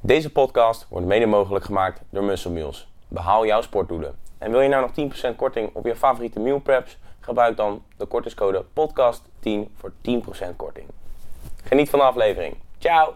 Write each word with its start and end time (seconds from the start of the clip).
Deze 0.00 0.32
podcast 0.32 0.86
wordt 0.88 1.06
mede 1.06 1.26
mogelijk 1.26 1.64
gemaakt 1.64 2.02
door 2.10 2.24
Muscle 2.24 2.50
Meals. 2.50 2.88
Behaal 3.08 3.46
jouw 3.46 3.60
sportdoelen. 3.60 4.14
En 4.38 4.50
wil 4.50 4.60
je 4.60 4.68
nou 4.68 4.90
nog 4.96 5.12
10% 5.32 5.36
korting 5.36 5.70
op 5.74 5.84
je 5.86 5.96
favoriete 5.96 6.40
meal 6.40 6.58
preps? 6.58 6.98
Gebruik 7.20 7.56
dan 7.56 7.82
de 7.96 8.06
kortingscode 8.06 8.64
podcast10 8.64 9.72
voor 9.74 9.92
10% 10.50 10.56
korting. 10.56 10.86
Geniet 11.64 11.90
van 11.90 11.98
de 11.98 12.04
aflevering. 12.04 12.56
Ciao! 12.78 13.14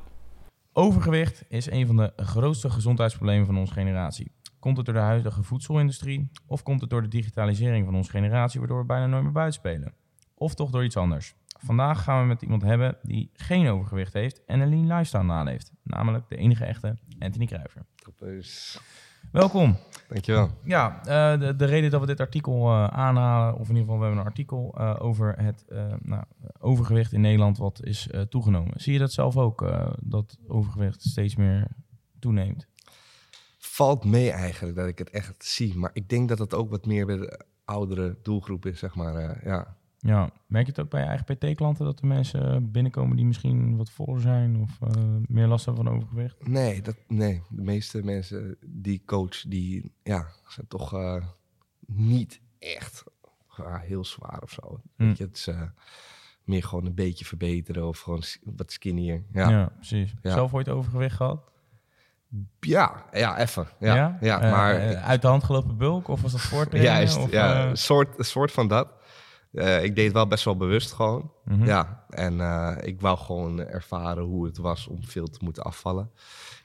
Overgewicht 0.72 1.45
is 1.48 1.71
een 1.71 1.87
van 1.87 1.96
de 1.96 2.12
grootste 2.16 2.71
gezondheidsproblemen 2.71 3.46
van 3.46 3.58
onze 3.58 3.72
generatie. 3.72 4.33
Komt 4.58 4.76
het 4.76 4.87
door 4.87 4.94
de 4.94 5.01
huidige 5.01 5.42
voedselindustrie 5.42 6.30
of 6.46 6.62
komt 6.62 6.80
het 6.80 6.90
door 6.90 7.03
de 7.03 7.08
digitalisering 7.08 7.85
van 7.85 7.94
onze 7.94 8.10
generatie 8.10 8.60
waardoor 8.60 8.78
we 8.78 8.87
bijna 8.87 9.06
nooit 9.06 9.22
meer 9.22 9.33
buiten 9.33 9.60
spelen? 9.60 9.94
Of 10.35 10.54
toch 10.54 10.71
door 10.71 10.85
iets 10.85 10.96
anders? 10.96 11.35
Vandaag 11.65 12.03
gaan 12.03 12.21
we 12.21 12.26
met 12.26 12.42
iemand 12.42 12.63
hebben 12.63 12.97
die 13.03 13.31
geen 13.33 13.69
overgewicht 13.69 14.12
heeft 14.12 14.44
en 14.44 14.61
een 14.61 14.69
lean 14.69 14.87
lifestyle 14.87 15.22
naleeft. 15.22 15.72
Namelijk 15.83 16.29
de 16.29 16.37
enige 16.37 16.65
echte 16.65 16.98
Anthony 17.19 17.47
Kruiver. 17.47 17.83
Dus, 18.19 18.80
Welkom. 19.30 19.77
dankjewel. 20.09 20.51
Ja, 20.65 21.01
eh, 21.05 21.41
de, 21.41 21.57
de 21.57 21.65
reden 21.65 21.91
dat 21.91 22.01
we 22.01 22.07
dit 22.07 22.21
artikel 22.21 22.69
eh, 22.69 22.87
aanhalen, 22.87 23.55
of 23.55 23.69
in 23.69 23.77
ieder 23.77 23.83
geval 23.83 23.98
we 23.98 24.05
hebben 24.05 24.21
een 24.21 24.27
artikel 24.27 24.75
eh, 24.79 24.97
over 24.98 25.35
het 25.38 25.65
nou, 26.02 26.25
overgewicht 26.59 27.12
in 27.12 27.21
Nederland 27.21 27.59
wat 27.59 27.85
is 27.85 28.09
toegenomen. 28.29 28.80
Zie 28.80 28.93
je 28.93 28.99
dat 28.99 29.13
zelf 29.13 29.37
ook, 29.37 29.73
dat 30.01 30.38
overgewicht 30.47 31.02
steeds 31.02 31.37
meer 31.37 31.66
toeneemt? 32.19 32.66
Valt 33.59 34.05
mee 34.05 34.30
eigenlijk 34.30 34.77
dat 34.77 34.87
ik 34.87 34.99
het 34.99 35.10
echt 35.10 35.45
zie. 35.45 35.77
Maar 35.77 35.91
ik 35.93 36.09
denk 36.09 36.29
dat 36.29 36.38
het 36.38 36.55
ook 36.55 36.71
wat 36.71 36.87
meer 36.87 37.07
bij 37.07 37.16
de 37.16 37.45
oudere 37.65 38.19
doelgroep 38.23 38.66
is, 38.66 38.79
zeg 38.79 38.95
maar. 38.95 39.47
ja. 39.49 39.77
Ja, 40.05 40.30
merk 40.47 40.65
je 40.66 40.73
het 40.73 40.80
ook 40.80 40.91
bij 40.91 41.01
je 41.01 41.06
eigen 41.06 41.37
PT-klanten 41.37 41.84
dat 41.84 42.01
er 42.01 42.06
mensen 42.06 42.70
binnenkomen 42.70 43.16
die 43.16 43.27
misschien 43.27 43.77
wat 43.77 43.91
voller 43.91 44.20
zijn 44.20 44.56
of 44.56 44.79
eh, 44.80 45.02
meer 45.29 45.47
last 45.47 45.65
hebben 45.65 45.84
van 45.84 45.95
overgewicht? 45.95 46.48
Nee, 46.48 46.83
dat, 46.83 46.97
nee, 47.09 47.43
de 47.48 47.62
meeste 47.62 48.05
mensen 48.05 48.57
die 48.66 49.02
coach, 49.05 49.41
die 49.41 49.93
ja, 50.02 50.27
zijn 50.48 50.66
toch 50.68 50.95
eh, 50.95 51.24
niet 51.87 52.40
echt 52.59 53.04
ja, 53.57 53.79
heel 53.79 54.04
zwaar 54.04 54.43
of 54.43 54.51
zo. 54.51 54.80
Hm. 54.96 55.07
Weet 55.07 55.18
je, 55.18 55.24
het 55.24 55.37
is 55.37 55.46
eh, 55.46 55.62
meer 56.45 56.62
gewoon 56.62 56.87
een 56.87 56.95
beetje 56.95 57.24
verbeteren 57.24 57.88
of 57.88 58.01
gewoon 58.01 58.23
wat 58.45 58.73
skinnier. 58.73 59.23
Ja, 59.32 59.51
ja, 59.51 59.73
precies. 59.77 60.15
Ja. 60.23 60.32
Zelf 60.32 60.55
ooit 60.55 60.68
overgewicht 60.68 61.16
gehad? 61.16 61.51
ja, 62.60 63.05
even. 63.38 63.68
Ja, 63.79 64.18
ja, 64.20 64.38
maar 64.38 64.96
uit 64.96 65.22
de 65.22 65.28
hand 65.28 65.44
gelopen 65.44 65.77
bulk 65.77 66.08
of 66.08 66.22
was 66.22 66.32
dat 66.32 66.40
voortrainen? 66.52 66.92
Juist, 66.92 67.16
of, 67.16 67.30
ja, 67.30 67.74
soort, 67.74 68.18
een 68.18 68.24
soort 68.24 68.52
van 68.52 68.68
dat. 68.68 69.00
Eh, 69.53 69.84
ik 69.84 69.95
deed 69.95 70.05
het 70.05 70.14
wel 70.14 70.27
best 70.27 70.45
wel 70.45 70.56
bewust 70.56 70.92
gewoon. 70.92 71.33
Mhm. 71.44 71.64
Ja, 71.64 72.04
en 72.08 72.40
eh, 72.40 72.76
ik 72.80 73.00
wou 73.00 73.18
gewoon 73.18 73.60
ervaren 73.60 74.24
hoe 74.24 74.44
het 74.44 74.56
was 74.58 74.86
om 74.88 75.04
veel 75.04 75.26
te 75.26 75.38
moeten 75.42 75.62
afvallen. 75.62 76.10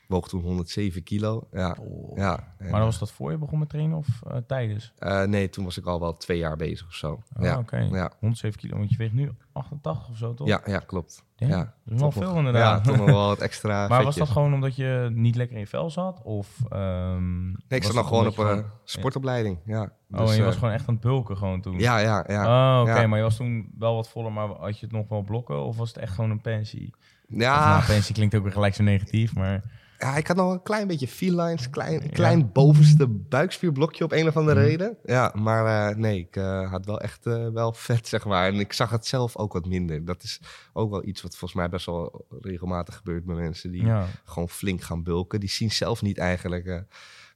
Ik 0.01 0.13
woog 0.13 0.27
toen 0.27 0.41
107 0.41 1.03
kilo. 1.03 1.47
Ja, 1.51 1.77
Oh. 1.79 2.17
ja. 2.17 2.53
En, 2.57 2.71
Maar 2.71 2.81
was 2.81 2.99
dat 2.99 3.11
voor 3.11 3.31
je 3.31 3.37
begon 3.37 3.59
met 3.59 3.69
trainen 3.69 3.97
of 3.97 4.07
eh, 4.27 4.37
tijdens? 4.47 4.93
eh, 4.97 5.23
nee, 5.23 5.49
toen 5.49 5.63
was 5.63 5.77
ik 5.77 5.85
al 5.85 5.99
wel 5.99 6.17
twee 6.17 6.37
jaar 6.37 6.55
bezig 6.55 6.87
of 6.87 6.93
zo. 6.93 7.11
Oh, 7.11 7.43
ja, 7.43 7.57
oké. 7.57 7.77
ja. 7.77 8.11
107 8.19 8.59
kilo, 8.59 8.77
want 8.77 8.89
je 8.89 8.97
weegt 8.97 9.13
nu 9.13 9.31
88 9.53 10.09
of 10.09 10.17
zo, 10.17 10.33
toch? 10.33 10.47
ja, 10.47 10.61
ja, 10.65 10.79
klopt. 10.79 11.25
Damn, 11.35 11.51
ja, 11.51 11.57
dat 11.57 11.93
is 11.93 11.99
wel 11.99 12.09
toch 12.09 12.13
veel 12.13 12.27
nog- 12.29 12.37
inderdaad. 12.37 12.85
Ja, 12.85 12.91
toch 12.91 12.97
nog 12.97 13.05
wel 13.05 13.27
wat 13.27 13.39
extra 13.49 13.87
maar 13.87 14.03
was 14.03 14.15
dat 14.15 14.29
gewoon 14.29 14.53
omdat 14.53 14.75
je 14.75 15.09
niet 15.13 15.35
lekker 15.35 15.55
in 15.55 15.61
je 15.61 15.67
vel 15.67 15.89
zat? 15.89 16.21
Of, 16.23 16.57
ehm, 16.69 17.45
Nee, 17.45 17.55
ik 17.67 17.83
was 17.83 17.85
zat 17.85 17.95
nog 17.95 18.07
gewoon 18.07 18.27
op 18.27 18.37
een 18.37 18.65
sportopleiding. 18.83 19.59
Ja, 19.65 19.91
Oh, 20.11 20.19
Dus, 20.19 20.29
en 20.29 20.35
je 20.37 20.43
was 20.43 20.53
eh, 20.53 20.59
gewoon 20.59 20.73
echt 20.73 20.87
aan 20.87 20.93
het 20.93 21.03
bulken 21.03 21.37
gewoon 21.37 21.61
toen? 21.61 21.79
Ja, 21.79 21.97
ja, 21.97 22.23
ja. 22.27 22.81
oh, 22.81 22.89
oké, 22.89 23.07
maar 23.07 23.17
je 23.17 23.23
was 23.23 23.35
toen 23.35 23.71
wel 23.77 23.95
wat 23.95 24.09
voller, 24.09 24.31
maar 24.31 24.49
had 24.67 24.79
je 24.79 24.85
het 24.85 24.95
nog 24.95 25.07
wel 25.09 25.21
blokken? 25.21 25.63
Of 25.63 25.77
was 25.77 25.87
het 25.87 25.97
echt 25.97 26.13
gewoon 26.13 26.29
een 26.29 26.41
pensie? 26.41 26.93
Ja, 27.27 27.69
nou, 27.69 27.85
pensie 27.85 28.15
klinkt 28.15 28.35
ook 28.35 28.43
weer 28.43 28.51
gelijk 28.51 28.75
zo 28.75 28.83
negatief, 28.83 29.35
maar... 29.35 29.63
Ja, 29.99 30.15
ik 30.15 30.27
had 30.27 30.35
nog 30.37 30.51
een 30.51 30.61
klein 30.63 30.87
beetje 30.87 31.07
felines, 31.07 31.69
klein, 31.69 32.09
klein 32.09 32.51
bovenste 32.51 33.07
buikspierblokje 33.07 34.03
op 34.03 34.11
een 34.11 34.27
of 34.27 34.37
andere 34.37 34.59
Mhm. 34.59 34.67
reden. 34.69 34.97
Ja, 35.05 35.31
maar 35.35 35.89
eh, 35.89 35.95
nee, 35.95 36.19
ik 36.19 36.35
eh, 36.35 36.71
had 36.71 36.85
wel 36.85 37.01
echt 37.01 37.25
eh, 37.25 37.47
wel 37.47 37.73
vet, 37.87 38.07
zeg 38.07 38.25
maar. 38.25 38.47
En 38.47 38.59
ik 38.59 38.73
zag 38.73 38.89
het 38.89 39.05
zelf 39.05 39.37
ook 39.37 39.53
wat 39.53 39.65
minder. 39.65 40.05
Dat 40.05 40.23
is 40.23 40.39
ook 40.73 40.89
wel 40.91 41.05
iets 41.05 41.21
wat 41.21 41.31
volgens 41.31 41.53
mij 41.59 41.69
best 41.69 41.85
wel 41.85 42.25
regelmatig 42.41 42.95
gebeurt 42.95 43.25
bij 43.25 43.35
mensen 43.35 43.71
die 43.71 43.85
Ja, 43.85 44.05
gewoon 44.25 44.49
flink 44.49 44.81
gaan 44.81 45.03
bulken. 45.03 45.39
Die 45.39 45.49
zien 45.49 45.71
zelf 45.71 46.01
niet 46.01 46.17
eigenlijk... 46.17 46.83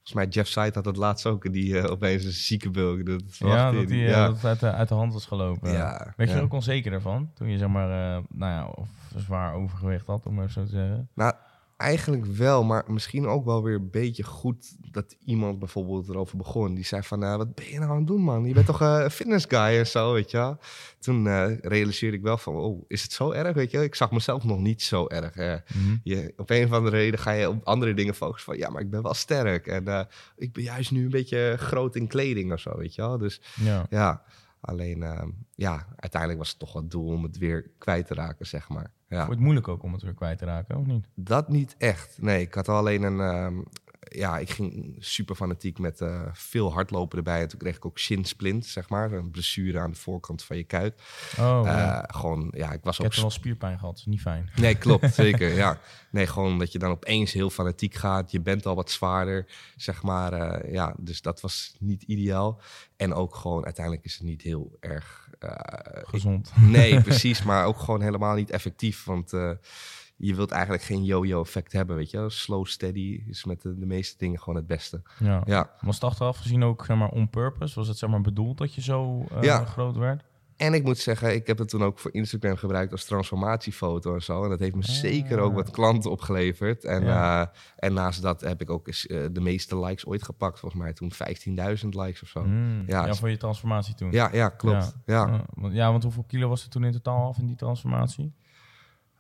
Volgens 0.04 0.14
mij 0.14 0.28
Jeff 0.28 0.50
Sight 0.50 0.76
had 0.76 0.86
het 0.86 0.98
laatst 0.98 1.26
ook, 1.26 1.54
die 1.54 1.80
eh, 1.80 1.92
opeens 1.92 2.24
een 2.24 2.32
zieke 2.32 2.70
bulk. 2.70 3.06
Dat 3.06 3.38
ja 3.38 3.72
dat 3.72 3.88
die 3.88 4.04
eh, 4.06 4.10
ja. 4.10 4.26
dat 4.26 4.36
het 4.36 4.46
uit, 4.46 4.60
de, 4.60 4.72
uit 4.72 4.90
de 4.90 4.96
hand 4.96 5.14
was 5.14 5.26
gelopen. 5.26 5.72
Ja, 5.72 6.14
Werd 6.16 6.30
je 6.30 6.36
er 6.36 6.44
ook 6.44 6.54
onzeker 6.54 6.94
ervan? 6.94 7.32
Toen 7.34 7.50
je 7.50 7.58
zeg 7.58 7.68
maar, 7.68 8.16
eh, 8.16 8.24
nou 8.30 8.52
ja, 8.52 8.68
of 8.68 8.90
zwaar 9.16 9.54
overgewicht 9.54 10.08
had, 10.08 10.26
om 10.26 10.34
maar 10.34 10.50
zo 10.50 10.64
te 10.64 10.70
zeggen. 10.70 11.10
Nou, 11.14 11.34
eigenlijk 11.82 12.26
wel, 12.26 12.64
maar 12.64 12.84
misschien 12.88 13.28
ook 13.28 13.46
wel 13.46 13.64
weer 13.64 13.76
een 13.76 13.90
beetje 13.90 14.24
goed 14.24 14.76
dat 14.92 15.16
iemand 15.26 15.60
bijvoorbeeld 15.60 16.10
erover 16.10 16.38
begon. 16.38 16.74
Die 16.74 16.86
zei 16.86 17.04
van, 17.04 17.24
eh, 17.24 17.36
wat 17.36 17.56
ben 17.56 17.66
je 17.68 17.80
nou 17.80 17.92
aan 17.92 17.98
het 17.98 18.08
doen, 18.08 18.22
man? 18.22 18.46
Je 18.46 18.54
bent 18.54 18.66
toch 18.66 18.82
eh, 18.82 19.00
een 19.04 19.12
fitness 19.12 19.46
guy 19.50 19.78
en 19.78 19.88
zo, 19.88 20.14
weet 20.14 20.32
je 20.32 20.38
wel? 20.38 20.58
Toen 21.00 21.28
eh, 21.28 21.58
realiseerde 21.62 22.18
ik 22.18 22.24
wel 22.24 22.38
van, 22.38 22.56
oh, 22.56 22.84
is 22.88 23.04
het 23.04 23.12
zo 23.12 23.32
erg, 23.32 23.54
weet 23.54 23.72
je? 23.72 23.84
Ik 23.84 23.96
zag 23.96 24.12
mezelf 24.12 24.44
nog 24.44 24.60
niet 24.60 24.82
zo 24.82 25.08
erg. 25.08 25.36
Mhm. 25.36 25.96
je, 26.04 26.34
op 26.38 26.50
een 26.50 26.66
of 26.66 26.72
andere 26.72 26.98
reden 26.98 27.20
ga 27.20 27.32
je 27.32 27.50
op 27.50 27.64
andere 27.64 27.94
dingen 27.94 28.16
focussen 28.16 28.52
van, 28.52 28.62
ja, 28.62 28.70
maar 28.70 28.82
ik 28.82 28.90
ben 28.90 29.02
wel 29.02 29.14
sterk. 29.14 29.68
En 29.68 29.88
eh, 29.88 30.02
ik 30.36 30.54
ben 30.54 30.64
juist 30.64 30.92
nu 30.92 31.04
een 31.04 31.10
beetje 31.10 31.56
groot 31.58 31.96
in 31.96 32.08
kleding 32.08 32.54
of 32.54 32.60
zo, 32.60 32.78
weet 32.78 32.96
je 32.96 33.02
wel? 33.02 33.18
Dus 33.18 33.42
Ja. 33.56 33.86
ja, 33.90 34.24
alleen, 34.62 35.04
eh, 35.04 35.24
ja, 35.56 35.88
uiteindelijk 35.96 36.42
was 36.42 36.50
het 36.50 36.60
toch 36.60 36.74
wel 36.74 36.82
het 36.82 36.92
doel 36.92 37.08
om 37.08 37.24
het 37.24 37.38
weer 37.38 37.72
kwijt 37.78 38.08
te 38.08 38.14
raken, 38.14 38.48
zeg 38.48 38.70
maar. 38.70 38.92
Ja. 39.08 39.24
Je 39.24 39.30
het 39.30 39.40
moeilijk 39.40 39.68
ook 39.68 39.84
om 39.84 39.94
het 39.94 40.02
weer 40.02 40.14
kwijt 40.14 40.38
te 40.38 40.46
raken, 40.46 40.78
of 40.78 40.86
niet? 40.86 41.08
Dat 41.16 41.50
niet 41.50 41.76
echt. 41.78 42.18
Nee, 42.22 42.42
ik 42.42 42.54
had 42.54 42.70
alleen 42.70 43.04
een. 43.04 43.20
ehm, 43.20 43.62
ja, 44.14 44.38
ik 44.38 44.50
ging 44.50 44.96
super 45.00 45.36
fanatiek 45.36 45.80
met 45.80 46.02
eh, 46.02 46.22
veel 46.34 46.74
hardlopen 46.74 47.18
erbij. 47.18 47.42
En 47.42 47.48
toen 47.48 47.60
kreeg 47.60 47.76
ik 47.76 47.86
ook 47.86 48.00
shinsplint, 48.00 48.66
zeg 48.66 48.90
maar. 48.90 49.12
Een 49.12 49.32
blessure 49.32 49.80
aan 49.80 49.92
de 49.92 49.98
voorkant 49.98 50.44
van 50.44 50.58
je 50.58 50.64
kuit. 50.64 51.02
Oh, 51.40 51.60
Eh, 51.66 51.74
ja. 51.74 52.08
gewoon, 52.14 52.52
ja, 52.56 52.72
ik 52.72 52.84
was 52.84 53.00
Ik 53.00 53.06
ook. 53.06 53.12
heb 53.14 53.22
wel 53.22 53.30
spierpijn 53.32 53.78
gehad, 53.80 53.92
dat 53.96 54.00
is 54.00 54.06
niet 54.12 54.22
fijn. 54.22 54.50
Nee, 54.56 54.76
klopt, 54.76 55.14
zeker. 55.24 55.54
Ja. 55.54 55.80
Nee, 56.12 56.28
gewoon 56.28 56.60
dat 56.60 56.72
je 56.72 56.80
dan 56.80 56.92
opeens 56.92 57.32
heel 57.34 57.50
fanatiek 57.50 57.94
gaat. 57.94 58.32
Je 58.32 58.42
bent 58.42 58.66
al 58.66 58.76
wat 58.76 58.92
zwaarder, 58.92 59.46
zeg 59.76 60.04
maar. 60.04 60.34
eh, 60.34 60.74
ja, 60.74 60.96
dus 61.00 61.22
dat 61.22 61.42
was 61.42 61.76
niet 61.80 62.04
ideaal. 62.04 62.62
En 62.96 63.14
ook 63.14 63.36
gewoon, 63.36 63.66
uiteindelijk 63.66 64.06
is 64.06 64.14
het 64.14 64.24
niet 64.24 64.42
heel 64.42 64.78
erg. 64.80 65.30
Gezond. 66.04 66.52
Nee, 66.58 67.02
precies, 67.10 67.44
maar 67.44 67.66
ook 67.66 67.80
gewoon 67.80 68.02
helemaal 68.02 68.36
niet 68.36 68.50
effectief. 68.50 69.04
Want 69.04 69.32
je 70.22 70.36
wilt 70.36 70.52
eigenlijk 70.52 70.84
geen 70.84 71.04
yo-yo 71.04 71.42
effect 71.42 71.72
hebben, 71.72 71.96
weet 71.96 72.12
je. 72.12 72.30
Slow, 72.30 72.66
steady 72.66 73.24
is 73.28 73.46
met 73.46 73.62
de, 73.62 73.78
de 73.80 73.86
meeste 73.86 74.18
dingen 74.18 74.40
gewoon 74.40 74.56
het 74.56 74.68
beste. 74.68 75.02
Ja. 75.20 75.42
Ja, 75.46 75.70
Was 75.82 75.96
het 75.96 76.04
achteraf 76.04 76.38
gezien 76.38 76.64
ook 76.64 76.86
zeg 76.86 76.98
maar, 76.98 77.10
on 77.10 77.30
purpose? 77.30 77.76
Was 77.76 77.88
het 77.88 77.98
zeg 77.98 78.10
maar, 78.10 78.22
bedoeld 78.22 78.58
dat 78.58 78.74
je 78.76 78.82
zo 78.82 79.26
eh, 79.32 79.42
Ja. 79.42 79.66
groot 79.66 79.96
werd? 79.98 80.24
en 80.58 80.74
ik 80.74 80.84
moet 80.84 80.98
zeggen, 80.98 81.34
ik 81.36 81.48
heb 81.48 81.58
het 81.58 81.70
toen 81.70 81.84
ook 81.84 82.00
voor 82.00 82.14
Instagram 82.14 82.56
gebruikt 82.56 82.92
als 82.92 83.06
transformatiefoto 83.06 84.14
en 84.14 84.22
zo. 84.22 84.44
En 84.44 84.50
dat 84.50 84.60
heeft 84.60 84.76
me 84.76 84.84
zeker 84.84 85.40
ook 85.40 85.54
wat 85.54 85.70
klanten 85.72 86.12
opgeleverd. 86.12 86.84
En, 86.86 87.02
Ah. 87.02 87.08
Ja. 87.08 87.42
eh, 87.42 87.48
en 87.76 87.94
naast 87.94 88.22
dat 88.22 88.42
heb 88.42 88.62
ik 88.62 88.70
ook 88.70 88.88
eens, 88.88 89.08
eh, 89.08 89.26
de 89.32 89.42
meeste 89.42 89.80
likes 89.80 90.06
ooit 90.06 90.24
gepakt. 90.24 90.60
Volgens 90.60 90.82
mij 90.82 90.94
toen 90.94 91.12
15.000 91.12 91.96
likes 91.96 92.22
of 92.22 92.28
zo. 92.28 92.44
Mm, 92.44 92.84
Ja, 92.88 93.06
ja, 93.06 93.14
voor 93.14 93.30
je 93.30 93.38
transformatie 93.38 93.96
toen. 93.96 94.12
Ja, 94.12 94.30
ja, 94.34 94.50
klopt. 94.50 94.96
Ja. 95.06 95.28
Ja, 95.28 95.46
want, 95.54 95.74
ja, 95.74 95.92
want 95.92 96.04
hoeveel 96.04 96.24
kilo 96.28 96.50
was 96.50 96.64
er 96.64 96.70
toen 96.70 96.84
in 96.84 96.92
totaal 96.92 97.28
af 97.28 97.38
in 97.38 97.46
die 97.48 97.56
transformatie? 97.56 98.34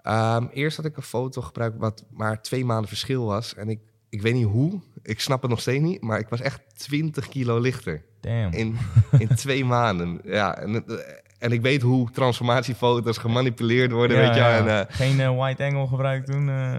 Ehm, 0.03 0.45
eerst 0.53 0.77
had 0.77 0.85
ik 0.85 0.97
een 0.97 1.03
foto 1.03 1.41
gebruikt 1.41 1.77
wat 1.77 2.03
maar 2.09 2.41
twee 2.41 2.65
maanden 2.65 2.87
verschil 2.87 3.25
was. 3.25 3.55
En 3.55 3.69
ik, 3.69 3.79
ik 4.09 4.21
weet 4.21 4.33
niet 4.33 4.45
hoe, 4.45 4.79
ik 5.03 5.19
snap 5.19 5.41
het 5.41 5.49
nog 5.51 5.59
steeds 5.61 5.83
niet, 5.83 6.01
maar 6.01 6.19
ik 6.19 6.29
was 6.29 6.41
echt 6.41 6.61
20 6.75 7.27
kilo 7.27 7.59
lichter 7.59 8.03
Damn. 8.21 8.53
in, 8.53 8.77
in 9.19 9.27
twee 9.43 9.65
maanden. 9.65 10.19
Ja, 10.23 10.57
en, 10.57 10.73
het- 10.73 11.19
en 11.39 11.51
ik 11.51 11.61
weet 11.61 11.81
hoe 11.81 12.11
transformatiefoto's 12.11 13.17
gemanipuleerd 13.17 13.91
worden, 13.91 14.17
Ja, 14.17 14.23
weet 14.23 14.33
je 14.35 14.39
ja. 14.41 14.57
En, 14.57 14.87
eh, 14.87 14.95
Geen 14.95 15.19
eh, 15.19 15.37
white 15.37 15.63
angle 15.63 15.87
gebruikt 15.87 16.31
toen? 16.31 16.49
eh? 16.49 16.75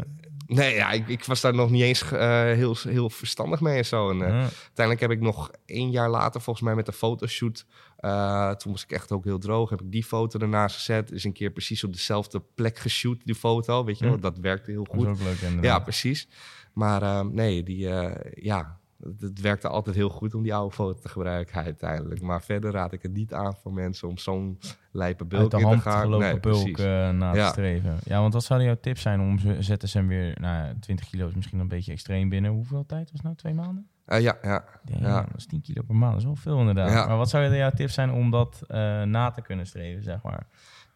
Nee, 0.55 0.75
ja, 0.75 0.91
ik, 0.91 1.09
ik 1.09 1.25
was 1.25 1.41
daar 1.41 1.55
nog 1.55 1.71
niet 1.71 1.83
eens 1.83 2.13
eh, 2.13 2.43
heel, 2.43 2.77
heel 2.89 3.11
verstandig 3.11 3.61
mee 3.61 3.77
en 3.77 3.85
zo. 3.87 4.11
En, 4.11 4.23
eh, 4.23 4.29
Ja. 4.29 4.41
Uiteindelijk 4.41 5.01
heb 5.01 5.11
ik 5.11 5.21
nog 5.21 5.51
één 5.67 5.91
jaar 5.91 6.11
later, 6.11 6.41
volgens 6.41 6.65
mij 6.65 6.75
met 6.75 6.87
de 6.87 6.93
fotoshoot, 6.93 7.67
eh, 7.97 8.51
toen 8.51 8.73
was 8.73 8.83
ik 8.83 8.93
echt 8.93 9.13
ook 9.13 9.25
heel 9.25 9.39
droog, 9.39 9.71
heb 9.71 9.81
ik 9.81 9.93
die 9.93 10.05
foto 10.05 10.39
ernaast 10.39 10.77
gezet. 10.77 11.11
Is 11.13 11.25
een 11.25 11.33
keer 11.33 11.51
precies 11.51 11.85
op 11.85 11.93
dezelfde 11.93 12.43
plek 12.55 12.79
geshoot, 12.79 13.21
die 13.25 13.35
foto, 13.35 13.85
weet 13.85 13.99
je 13.99 14.05
wel. 14.05 14.21
Dat 14.21 14.39
werkte 14.39 14.71
heel 14.71 14.85
Dat 14.85 14.95
is 14.95 15.01
goed. 15.01 15.09
ook 15.11 15.19
leuk 15.21 15.63
Ja, 15.65 15.79
precies. 15.79 16.29
Maar 16.73 17.27
nee, 17.27 17.63
die, 17.63 17.89
ja, 18.35 18.81
het, 19.21 19.41
werkte 19.41 19.69
altijd 19.69 19.97
heel 19.97 20.09
goed 20.09 20.35
om 20.35 20.43
die 20.43 20.55
oude 20.55 20.75
foto 20.75 21.01
te 21.01 21.09
gebruiken 21.09 21.63
uiteindelijk. 21.65 22.21
Maar 22.21 22.43
verder 22.43 22.71
raad 22.73 22.93
ik 22.93 23.03
het 23.03 23.13
niet 23.13 23.33
aan 23.33 23.55
voor 23.57 23.73
mensen 23.73 24.09
om 24.09 24.19
zo'n 24.19 24.59
lijpe 24.93 25.25
bulk 25.25 25.43
Uit 25.55 25.63
de 25.63 25.69
in 25.71 25.77
te 25.77 25.81
gaan. 25.81 26.01
gelopen 26.01 26.27
Nee, 26.27 26.41
bulk 26.41 26.79
eh, 26.79 27.11
na 27.11 27.35
Ja. 27.35 27.45
te 27.47 27.51
streven. 27.53 27.97
Ja, 28.05 28.21
want 28.21 28.33
wat 28.33 28.45
zouden 28.45 28.69
jouw 28.69 28.79
tips 28.81 29.03
zijn 29.03 29.21
om 29.21 29.39
ZSM 29.63 30.07
weer... 30.07 30.37
Nou, 30.41 30.67
ja, 30.67 30.75
20 30.81 31.09
kilo 31.09 31.29
is 31.29 31.35
misschien 31.35 31.59
een 31.59 31.69
beetje 31.69 31.93
extreem 31.93 32.29
binnen. 32.29 32.51
Hoeveel 32.51 32.87
tijd 32.87 33.03
was 33.03 33.13
het 33.13 33.23
nou? 33.23 33.37
Twee 33.37 33.55
maanden? 33.55 33.87
Eh, 34.05 34.21
ja, 34.21 34.39
ja. 34.43 34.65
Damn, 34.85 35.05
Ja. 35.05 35.21
dat 35.23 35.37
is 35.37 35.47
10 35.47 35.61
kilo 35.61 35.83
per 35.83 35.95
maand. 35.97 36.11
Dat 36.13 36.21
is 36.21 36.27
wel 36.27 36.37
veel 36.37 36.59
inderdaad. 36.59 36.91
Ja. 36.93 37.07
Maar 37.07 37.17
wat 37.17 37.29
zouden 37.31 37.57
jouw 37.57 37.71
tips 37.71 37.95
zijn 37.95 38.11
om 38.11 38.31
dat 38.31 38.63
eh, 38.69 39.03
na 39.03 39.31
te 39.31 39.43
kunnen 39.43 39.67
streven, 39.67 40.03
zeg 40.03 40.23
maar? 40.23 40.47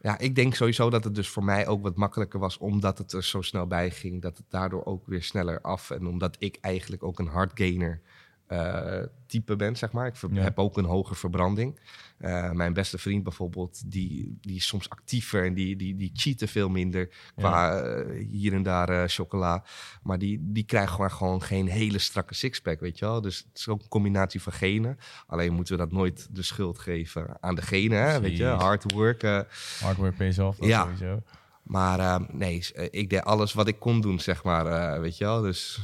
Ja, 0.06 0.18
ik 0.18 0.34
denk 0.34 0.54
sowieso 0.54 0.90
dat 0.90 1.04
het 1.04 1.14
dus 1.14 1.28
voor 1.28 1.44
mij 1.44 1.66
ook 1.66 1.82
wat 1.82 1.96
makkelijker 1.96 2.40
was, 2.40 2.58
omdat 2.58 2.98
het 2.98 3.12
er 3.12 3.24
zo 3.24 3.42
snel 3.42 3.66
bij 3.66 3.90
ging. 3.90 4.22
Dat 4.22 4.36
het 4.36 4.46
daardoor 4.48 4.84
ook 4.84 5.06
weer 5.06 5.22
sneller 5.22 5.60
af. 5.60 5.90
En 5.90 6.06
omdat 6.06 6.36
ik 6.38 6.58
eigenlijk 6.60 7.02
ook 7.02 7.18
een 7.18 7.26
hardgainer 7.26 8.00
eh 8.46 9.02
type 9.26 9.56
ben, 9.56 9.76
zeg 9.76 9.93
maar. 9.93 10.06
Ik 10.06 10.14
Ja. 10.31 10.43
heb 10.43 10.58
ook 10.58 10.76
een 10.76 10.84
hoge 10.84 11.14
verbranding. 11.14 11.81
Eh, 12.19 12.50
mijn 12.50 12.72
beste 12.72 12.98
vriend 12.98 13.22
bijvoorbeeld, 13.22 13.90
die, 13.90 14.38
die 14.40 14.56
is 14.56 14.66
soms 14.66 14.90
actiever 14.90 15.44
en 15.44 15.54
die, 15.54 15.76
die, 15.76 15.96
die 15.96 16.10
cheaten 16.14 16.48
veel 16.48 16.69
minder 16.69 17.08
qua 17.37 17.81
eh, 17.81 18.26
hier 18.31 18.52
en 18.52 18.62
daar 18.62 19.08
chocola. 19.08 19.64
Maar 20.02 20.19
die, 20.19 20.38
die 20.43 20.64
krijgt 20.64 20.93
gewoon, 20.93 21.10
gewoon 21.10 21.43
geen 21.43 21.66
hele 21.66 21.98
strakke 21.98 22.34
sixpack, 22.34 22.81
weet 22.81 22.98
je 22.98 23.04
wel. 23.04 23.20
Dus 23.20 23.38
het 23.48 23.58
is 23.58 23.69
ook 23.69 23.82
een 23.82 23.88
combinatie 23.88 24.43
van 24.43 24.52
genen. 24.52 24.99
Alleen 25.26 25.52
moeten 25.52 25.76
we 25.76 25.82
dat 25.82 25.92
nooit 25.92 26.28
de 26.31 26.42
schuld 26.42 26.78
geven 26.78 27.37
aan 27.40 27.54
de 27.54 27.62
genen, 27.62 28.02
hè? 28.02 28.20
weet 28.20 28.37
je. 28.37 28.44
Hard 28.44 28.92
work. 28.92 29.22
Hard 29.81 29.96
work 29.96 30.16
pays 30.16 30.38
off, 30.38 30.58
dat 30.58 30.69
Ja. 30.69 30.82
sowieso. 30.82 31.22
maar 31.62 32.20
nee, 32.32 32.66
ik 32.90 33.10
deed 33.10 33.22
alles 33.22 33.52
wat 33.52 33.69
ik 33.69 33.78
kon 33.78 34.00
doen, 34.00 34.20
zeg 34.20 34.44
maar. 34.44 35.00
weet 35.00 35.16
je 35.19 35.25
wel? 35.25 35.40
Dus 35.42 35.81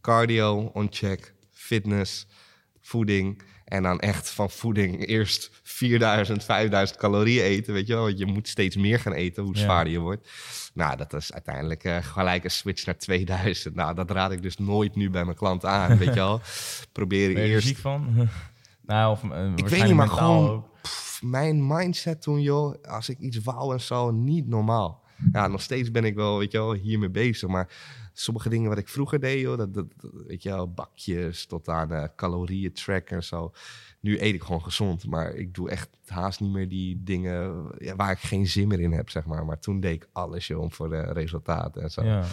cardio 0.00 0.70
on 0.74 0.86
check, 0.90 1.34
fitness, 1.72 2.26
voeding. 2.80 3.42
En 3.64 3.82
dan 3.82 4.00
echt 4.00 4.30
van 4.30 4.50
voeding 4.50 5.06
eerst 5.06 5.50
4000, 5.62 6.44
5000 6.44 6.98
calorieën 6.98 7.44
eten, 7.44 7.72
weet 7.72 7.86
je 7.86 7.94
wel? 7.94 8.02
Want 8.02 8.18
je 8.18 8.26
moet 8.26 8.48
steeds 8.48 8.76
meer 8.76 8.98
gaan 8.98 9.12
eten, 9.12 9.42
hoe 9.42 9.56
zwaarder 9.56 9.92
je 9.92 9.98
wordt. 9.98 10.30
Nou, 10.74 10.96
dat 10.96 11.12
is 11.12 11.32
uiteindelijk 11.32 11.84
eh, 11.84 11.96
gelijk 12.00 12.44
een 12.44 12.50
switch 12.50 12.86
naar 12.86 12.98
2000. 12.98 13.74
Nou, 13.74 13.94
dat 13.94 14.10
raad 14.10 14.32
ik 14.32 14.42
dus 14.42 14.56
nooit 14.56 14.94
nu 14.94 15.10
bij 15.10 15.24
mijn 15.24 15.36
klanten 15.36 15.68
aan, 15.68 15.98
weet 15.98 16.08
je 16.08 16.14
wel? 16.14 16.40
Probeer 16.92 17.32
Ben 17.32 17.42
je 17.42 17.48
er 17.48 17.54
eerst... 17.54 17.66
ziek 17.66 17.76
van? 17.76 18.28
nou, 18.86 19.12
of, 19.12 19.30
eh, 19.30 19.52
Ik 19.56 19.68
weet 19.68 19.84
niet, 19.84 19.94
maar 19.94 20.08
gewoon 20.08 20.66
pff, 20.82 21.22
mijn 21.22 21.66
mindset 21.66 22.22
toen, 22.22 22.40
joh, 22.40 22.82
als 22.82 23.08
ik 23.08 23.18
iets 23.18 23.38
wou 23.42 23.72
en 23.72 23.80
zo, 23.80 24.10
niet 24.10 24.48
normaal. 24.48 25.02
Ja, 25.32 25.46
nog 25.46 25.62
steeds 25.62 25.90
ben 25.90 26.04
ik 26.04 26.14
wel, 26.14 26.38
weet 26.38 26.52
je 26.52 26.58
wel, 26.58 26.72
hiermee 26.72 27.10
bezig. 27.10 27.48
Maar 27.48 27.68
sommige 28.12 28.48
dingen 28.48 28.68
wat 28.68 28.78
ik 28.78 28.88
vroeger 28.88 29.20
deed, 29.20 29.40
joh, 29.40 29.58
dat, 29.58 29.74
dat, 29.74 29.86
weet 30.26 30.42
je 30.42 30.48
wel, 30.48 30.72
bakjes 30.72 31.46
tot 31.46 31.68
aan 31.68 31.92
eh, 31.92 32.04
calorieën 32.16 32.72
tracken 32.72 33.16
en 33.16 33.24
zo. 33.24 33.52
Nu 34.00 34.20
eet 34.20 34.34
ik 34.34 34.42
gewoon 34.42 34.62
gezond, 34.62 35.06
maar 35.06 35.34
ik 35.34 35.54
doe 35.54 35.70
echt 35.70 35.88
haast 36.06 36.40
niet 36.40 36.52
meer 36.52 36.68
die 36.68 37.02
dingen 37.02 37.70
ja, 37.78 37.96
waar 37.96 38.10
ik 38.10 38.18
geen 38.18 38.46
zin 38.46 38.68
meer 38.68 38.80
in 38.80 38.92
heb, 38.92 39.10
zeg 39.10 39.24
maar. 39.24 39.44
Maar 39.44 39.58
toen 39.58 39.80
deed 39.80 39.94
ik 39.94 40.08
alles, 40.12 40.46
joh, 40.46 40.60
om 40.60 40.72
voor 40.72 40.88
de 40.88 41.00
resultaten 41.00 41.82
en 41.82 41.90
zo. 41.90 42.02
Ja. 42.02 42.24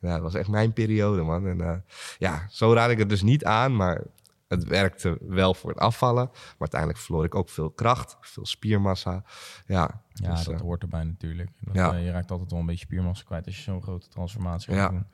Ja, 0.00 0.12
dat 0.12 0.22
was 0.22 0.34
echt 0.34 0.48
mijn 0.48 0.72
periode, 0.72 1.22
man. 1.22 1.46
En 1.46 1.60
eh, 1.60 1.76
ja, 2.18 2.46
zo 2.50 2.72
raad 2.72 2.90
ik 2.90 2.98
het 2.98 3.08
dus 3.08 3.22
niet 3.22 3.44
aan, 3.44 3.76
maar 3.76 4.02
het 4.48 4.64
werkte 4.64 5.18
wel 5.20 5.54
voor 5.54 5.70
het 5.70 5.78
afvallen. 5.78 6.24
Maar 6.32 6.54
uiteindelijk 6.58 7.00
verloor 7.00 7.24
ik 7.24 7.34
ook 7.34 7.48
veel 7.48 7.70
kracht, 7.70 8.16
veel 8.20 8.46
spiermassa. 8.46 9.24
Ja, 9.66 10.04
Ja, 10.12 10.34
dus, 10.34 10.44
dat 10.44 10.54
eh, 10.54 10.60
hoort 10.60 10.82
erbij 10.82 11.04
natuurlijk. 11.04 11.50
Dat, 11.60 11.74
Ja. 11.74 11.92
eh, 11.94 12.04
je 12.04 12.10
raakt 12.10 12.30
altijd 12.30 12.50
wel 12.50 12.60
een 12.60 12.66
beetje 12.66 12.84
spiermassa 12.84 13.24
kwijt 13.24 13.46
als 13.46 13.56
je 13.56 13.62
zo'n 13.62 13.82
grote 13.82 14.08
transformatie 14.08 14.74
gaat 14.74 14.82
Ja. 14.82 14.88
doen. 14.88 15.06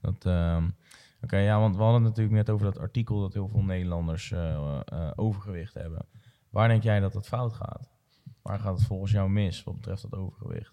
Dat, 0.00 0.24
ehm, 0.24 0.68
Oké, 1.20 1.36
ja, 1.36 1.58
want 1.60 1.76
we 1.76 1.82
hadden 1.82 2.00
het 2.00 2.08
natuurlijk 2.10 2.36
net 2.36 2.50
over 2.50 2.66
dat 2.66 2.78
artikel 2.78 3.20
dat 3.20 3.32
heel 3.32 3.48
veel 3.48 3.62
Nederlanders 3.62 4.32
eh, 4.32 4.78
eh, 4.84 5.10
overgewicht 5.14 5.74
hebben. 5.74 6.06
Waar 6.50 6.68
denk 6.68 6.82
jij 6.82 7.00
dat 7.00 7.14
het 7.14 7.26
fout 7.26 7.52
gaat? 7.52 7.88
Waar 8.42 8.58
gaat 8.58 8.76
het 8.78 8.86
volgens 8.86 9.12
jou 9.12 9.30
mis 9.30 9.64
wat 9.64 9.74
betreft 9.74 10.02
dat 10.02 10.14
overgewicht? 10.20 10.72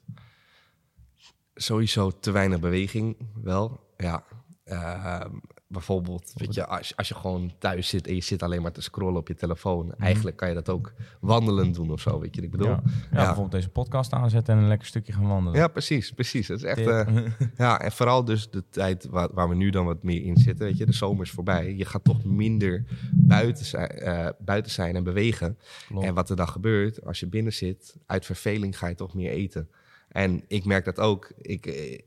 sowieso 1.56 2.12
te 2.20 2.32
weinig 2.32 2.60
beweging 2.60 3.30
wel. 3.42 3.94
Ja, 3.98 4.24
Ehm, 4.64 5.30
bijvoorbeeld, 5.68 6.32
weet 6.36 6.54
je, 6.54 6.66
als, 6.66 6.96
als 6.96 7.08
je 7.08 7.16
gewoon 7.16 7.52
thuis 7.58 7.88
zit 7.88 8.08
en 8.08 8.16
je 8.16 8.22
zit 8.22 8.44
alleen 8.44 8.62
maar 8.62 8.72
te 8.72 8.82
scrollen 8.82 9.20
op 9.20 9.28
je 9.28 9.34
telefoon. 9.34 9.96
Eigenlijk 9.96 10.38
kan 10.38 10.48
je 10.48 10.54
dat 10.54 10.70
ook 10.70 10.94
wandelend 11.20 11.76
doen 11.76 11.92
of 11.92 12.02
zo, 12.02 12.20
weet 12.20 12.36
je 12.36 12.42
wat 12.42 12.52
ik 12.52 12.58
bedoel? 12.58 12.68
ja. 12.68 12.84
Ja, 13.12 13.26
bijvoorbeeld 13.26 13.52
deze 13.52 13.70
podcast 13.70 14.14
aanzetten 14.14 14.56
en 14.56 14.62
een 14.62 14.68
lekker 14.68 14.88
stukje 14.88 15.14
gaan 15.14 15.28
wandelen. 15.28 15.60
Ja, 15.60 15.68
precies, 15.68 16.12
precies. 16.12 16.48
Dat 16.48 16.58
is 16.58 16.64
echt. 16.64 16.88
Eh, 16.88 17.18
ja, 17.58 17.80
en 17.80 17.92
vooral 17.92 18.26
dus 18.26 18.50
de 18.50 18.64
tijd 18.70 19.06
waar, 19.06 19.30
waar 19.34 19.50
we 19.50 19.56
nu 19.56 19.70
dan 19.70 19.86
wat 19.86 20.04
meer 20.04 20.24
in 20.24 20.38
zitten. 20.38 20.66
Weet 20.66 20.78
je, 20.78 20.86
de 20.86 20.94
zomer 20.94 21.24
is 21.24 21.32
voorbij. 21.32 21.76
Je 21.76 21.86
gaat 21.86 22.04
toch 22.04 22.24
minder 22.24 22.84
buiten 23.12 23.66
zijn, 23.66 23.90
eh, 23.90 24.30
buiten 24.40 24.72
zijn 24.72 24.96
en 24.96 25.04
bewegen. 25.04 25.58
Klopt. 25.88 26.06
En 26.06 26.14
wat 26.14 26.30
er 26.30 26.36
dan 26.36 26.50
gebeurt, 26.50 27.06
als 27.06 27.20
je 27.20 27.28
binnen 27.28 27.54
zit, 27.54 27.96
uit 28.06 28.26
verveling 28.26 28.78
ga 28.78 28.88
je 28.88 28.96
toch 28.96 29.14
meer 29.14 29.32
eten. 29.32 29.70
En 30.08 30.44
ik 30.48 30.66
merk 30.66 30.86
dat 30.86 31.00
ook. 31.00 31.32
Ik, 31.42 31.66
eh, 31.66 32.00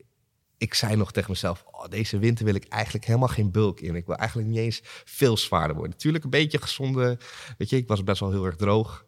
ik 0.59 0.75
zei 0.75 0.97
nog 0.97 1.13
tegen 1.13 1.31
mezelf, 1.31 1.65
oh, 1.71 1.89
deze 1.89 2.19
winter 2.19 2.45
wil 2.45 2.55
ik 2.55 2.69
eigenlijk 2.69 3.05
helemaal 3.05 3.29
geen 3.29 3.51
bulk 3.51 3.81
in. 3.81 3.95
Ik 3.95 4.07
wil 4.07 4.17
eigenlijk 4.17 4.49
niet 4.49 4.59
eens 4.59 4.81
veel 5.05 5.37
zwaarder 5.37 5.77
worden. 5.77 5.93
Natuurlijk 5.93 6.25
een 6.25 6.31
beetje 6.31 6.59
gezonde, 6.61 7.19
weet 7.59 7.71
je, 7.71 7.77
ik 7.77 7.89
was 7.89 8.05
best 8.05 8.21
wel 8.21 8.31
heel 8.31 8.45
erg 8.45 8.57
droog. 8.57 9.05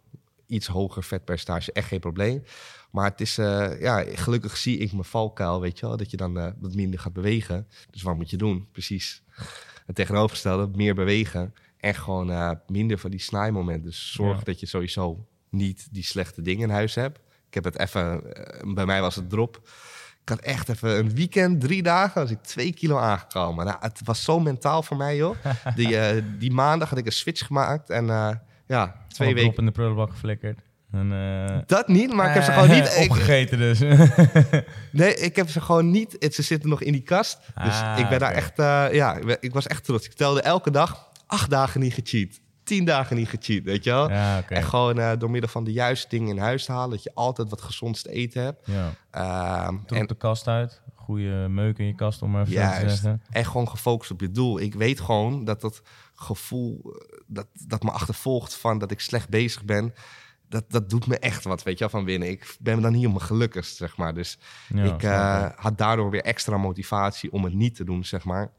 Iets 0.46 0.66
hoger 0.66 1.04
vetpercentage, 1.04 1.72
echt 1.72 1.88
geen 1.88 2.00
probleem. 2.00 2.42
Maar 2.90 3.10
het 3.10 3.20
is, 3.20 3.38
eh, 3.38 3.80
ja, 3.80 4.04
gelukkig 4.14 4.56
zie 4.56 4.78
ik 4.78 4.92
mijn 4.92 5.04
valkuil, 5.04 5.60
weet 5.60 5.78
je 5.78 5.86
wel. 5.86 5.96
Dat 5.96 6.10
je 6.10 6.16
dan 6.16 6.38
eh, 6.38 6.50
wat 6.60 6.74
minder 6.74 7.00
gaat 7.00 7.12
bewegen. 7.12 7.68
Dus 7.90 8.02
wat 8.02 8.16
moet 8.16 8.30
je 8.30 8.36
doen? 8.36 8.68
Precies 8.72 9.22
het 9.86 9.96
tegenovergestelde, 9.96 10.76
meer 10.76 10.94
bewegen. 10.94 11.54
En 11.76 11.94
gewoon 11.94 12.30
eh, 12.30 12.50
minder 12.66 12.98
van 12.98 13.10
die 13.10 13.20
snijmomenten. 13.20 13.84
Dus 13.84 14.12
zorg 14.12 14.38
Ja. 14.38 14.44
dat 14.44 14.60
je 14.60 14.66
sowieso 14.66 15.26
niet 15.50 15.88
die 15.90 16.04
slechte 16.04 16.42
dingen 16.42 16.68
in 16.68 16.74
huis 16.74 16.94
hebt. 16.94 17.18
Ik 17.46 17.54
heb 17.54 17.64
het 17.64 17.78
even, 17.78 18.22
bij 18.74 18.86
mij 18.86 19.00
was 19.00 19.14
het 19.14 19.30
drop. 19.30 19.60
Ik 20.30 20.34
had 20.34 20.44
echt 20.44 20.69
even 20.69 20.98
een 20.98 21.14
weekend, 21.14 21.60
drie 21.60 21.82
dagen, 21.82 22.20
was 22.22 22.30
ik 22.30 22.42
twee 22.42 22.72
kilo 22.72 22.96
aangekomen. 22.98 23.64
Nou, 23.66 23.76
het 23.80 24.00
was 24.04 24.22
zo 24.25 24.40
mentaal 24.40 24.82
voor 24.82 24.96
mij, 24.96 25.16
joh. 25.16 25.36
Die, 25.75 25.98
eh, 25.98 26.22
die 26.38 26.52
maandag 26.52 26.88
had 26.88 26.98
ik 26.98 27.06
een 27.06 27.12
switch 27.12 27.46
gemaakt 27.46 27.90
en 27.90 28.10
eh, 28.10 28.30
ja, 28.66 28.94
twee 29.08 29.28
weken. 29.28 29.42
drop 29.42 29.58
in 29.58 29.64
de 29.66 29.70
prullenbak 29.72 30.10
geflikkerd. 30.10 30.60
En, 30.92 31.12
eh, 31.12 31.58
Dat 31.66 31.88
niet, 31.88 32.12
maar 32.14 32.28
ik 32.28 32.34
heb 32.34 32.42
ze 32.42 32.52
gewoon 32.52 32.70
niet. 32.70 32.96
Opgegeten 33.10 33.58
dus. 33.58 33.78
nee, 34.92 35.14
ik 35.14 35.36
heb 35.36 35.48
ze 35.48 35.60
gewoon 35.60 35.90
niet. 35.90 36.16
Het- 36.19 36.34
Ze 36.34 36.42
zitten 36.42 36.69
nog 36.70 36.82
in 36.82 36.92
die 36.92 37.02
kast. 37.02 37.38
Dus 37.64 37.81
Ah, 37.81 37.98
ik 37.98 38.08
ben 38.08 38.19
daar 38.19 38.32
echt, 38.32 38.56
ja, 38.94 39.19
ik 39.40 39.52
was 39.52 39.66
echt 39.66 39.84
trots. 39.84 40.06
Ik 40.06 40.12
telde 40.12 40.40
elke 40.42 40.70
dag 40.70 41.08
acht 41.26 41.50
dagen 41.50 41.81
niet 41.81 41.94
gecheat. 41.94 42.40
Tien 42.69 42.85
dagen 42.85 43.17
niet 43.17 43.29
gecheat, 43.29 43.65
weet 43.65 43.85
je 43.85 43.91
wel? 43.91 44.11
ja. 44.11 44.43
En 44.49 44.62
gewoon 44.62 44.99
eh, 44.99 45.12
door 45.19 45.31
middel 45.31 45.50
van 45.50 45.65
de 45.65 45.73
juiste 45.73 46.09
dingen 46.09 46.29
in 46.29 46.38
huis 46.38 46.65
te 46.65 46.73
halen, 46.73 46.91
dat 46.91 47.03
je 47.03 47.11
altijd 47.15 47.50
wat 47.50 47.61
gezonds 47.61 48.03
te 48.03 48.11
eten 48.11 48.43
hebt. 48.43 48.67
Ja. 48.67 48.91
Ehm, 49.11 49.76
en, 49.87 50.06
de 50.06 50.15
kast 50.15 50.49
uit. 50.49 50.82
Goede 50.94 51.49
meuk 51.49 51.79
in 51.79 51.87
je 51.87 51.94
kast, 51.94 52.23
om 52.23 52.31
maar 52.31 52.47
even 52.47 52.81
te 52.81 52.88
zeggen. 52.88 53.23
en 53.31 53.44
gewoon 53.44 53.69
gefocust 53.69 54.11
op 54.11 54.20
je 54.20 54.31
doel. 54.31 54.61
Ik 54.61 54.75
weet 54.75 55.00
gewoon 55.00 55.44
dat 55.44 55.61
dat 55.61 55.82
gevoel 56.15 56.81
eh, 56.85 57.19
dat, 57.26 57.47
dat 57.53 57.82
me 57.82 57.91
achtervolgt 57.91 58.55
van 58.55 58.79
dat 58.79 58.91
ik 58.91 59.00
slecht 59.00 59.29
bezig 59.29 59.65
ben. 59.65 59.94
Dat, 60.49 60.65
dat 60.69 60.91
doet 60.91 61.06
me 61.06 61.19
echt 61.19 61.44
wat, 61.44 61.62
weet 61.62 61.75
je 61.75 61.81
wel, 61.81 61.88
van 61.88 62.05
binnen. 62.05 62.29
Ik 62.29 62.56
ben 62.61 62.81
dan 62.82 62.93
niet 62.93 63.06
op 63.06 63.12
mijn 63.12 63.25
gelukkigst, 63.25 63.76
zeg 63.76 63.97
maar. 63.97 64.15
Dus 64.15 64.38
Ja, 64.69 64.82
ik 64.82 65.00
snap 65.00 65.03
eh, 65.03 65.49
ik. 65.50 65.59
had 65.59 65.79
daardoor 65.79 66.11
weer 66.11 66.23
extra 66.23 66.56
motivatie 66.56 67.32
om 67.32 67.44
het 67.44 67.55
niet 67.55 67.75
te 67.75 67.85
doen, 67.85 68.05
zeg 68.05 68.25
maar. 68.25 68.50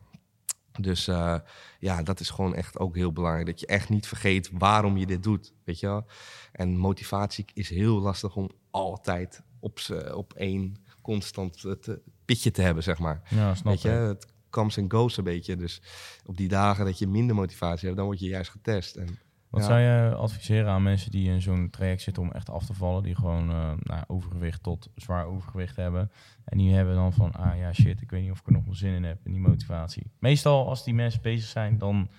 Dus 0.81 1.07
eh, 1.07 1.35
ja, 1.79 2.03
dat 2.03 2.19
is 2.19 2.29
gewoon 2.29 2.55
echt 2.55 2.79
ook 2.79 2.95
heel 2.95 3.13
belangrijk. 3.13 3.45
Dat 3.45 3.59
je 3.59 3.65
echt 3.65 3.89
niet 3.89 4.07
vergeet 4.07 4.49
waarom 4.53 4.97
je 4.97 5.05
dit 5.05 5.23
doet, 5.23 5.53
weet 5.63 5.79
je 5.79 5.87
wel. 5.87 6.05
En 6.51 6.77
motivatie 6.77 7.45
is 7.53 7.69
heel 7.69 7.99
lastig 7.99 8.35
om 8.35 8.49
altijd 8.71 9.41
op, 9.59 9.79
op 10.13 10.33
één 10.33 10.75
constant 11.01 11.65
eh, 11.65 11.71
te, 11.71 12.01
pitje 12.25 12.51
te 12.51 12.61
hebben, 12.61 12.83
zeg 12.83 12.99
maar. 12.99 13.21
ja, 13.29 13.55
snap 13.55 13.73
weet 13.73 13.81
je, 13.81 13.89
ik. 13.89 13.95
het 13.95 14.27
comes 14.49 14.77
en 14.77 14.91
goes 14.91 15.17
een 15.17 15.23
beetje. 15.23 15.55
Dus 15.55 15.81
op 16.25 16.37
die 16.37 16.47
dagen 16.47 16.85
dat 16.85 16.99
je 16.99 17.07
minder 17.07 17.35
motivatie 17.35 17.85
hebt, 17.85 17.97
dan 17.97 18.05
word 18.05 18.19
je 18.19 18.27
juist 18.27 18.51
getest. 18.51 18.95
En 18.95 19.19
Wat 19.49 19.61
Ja. 19.61 19.67
zou 19.67 19.79
je 19.79 20.15
adviseren 20.15 20.71
aan 20.71 20.83
mensen 20.83 21.11
die 21.11 21.29
in 21.29 21.41
zo'n 21.41 21.69
traject 21.69 22.01
zitten 22.01 22.23
om 22.23 22.31
echt 22.31 22.49
af 22.49 22.65
te 22.65 22.73
vallen? 22.73 23.03
Die 23.03 23.15
gewoon 23.15 23.49
eh, 23.49 23.71
nou, 23.79 24.03
overgewicht 24.07 24.63
tot 24.63 24.89
zwaar 24.95 25.25
overgewicht 25.25 25.75
hebben. 25.75 26.11
En 26.45 26.57
die 26.57 26.73
hebben 26.73 26.95
dan 26.95 27.13
van, 27.13 27.31
ah 27.31 27.57
ja 27.57 27.73
shit, 27.73 28.01
ik 28.01 28.09
weet 28.11 28.21
niet 28.21 28.31
of 28.31 28.39
ik 28.39 28.45
er 28.45 28.51
nog 28.51 28.65
wel 28.65 28.75
zin 28.75 28.93
in 28.93 29.03
heb. 29.03 29.25
En 29.25 29.31
die 29.31 29.41
motivatie. 29.41 30.11
Meestal 30.19 30.67
als 30.67 30.83
die 30.83 30.93
mensen 30.93 31.21
bezig 31.21 31.49
zijn, 31.49 31.77
dan 31.77 32.09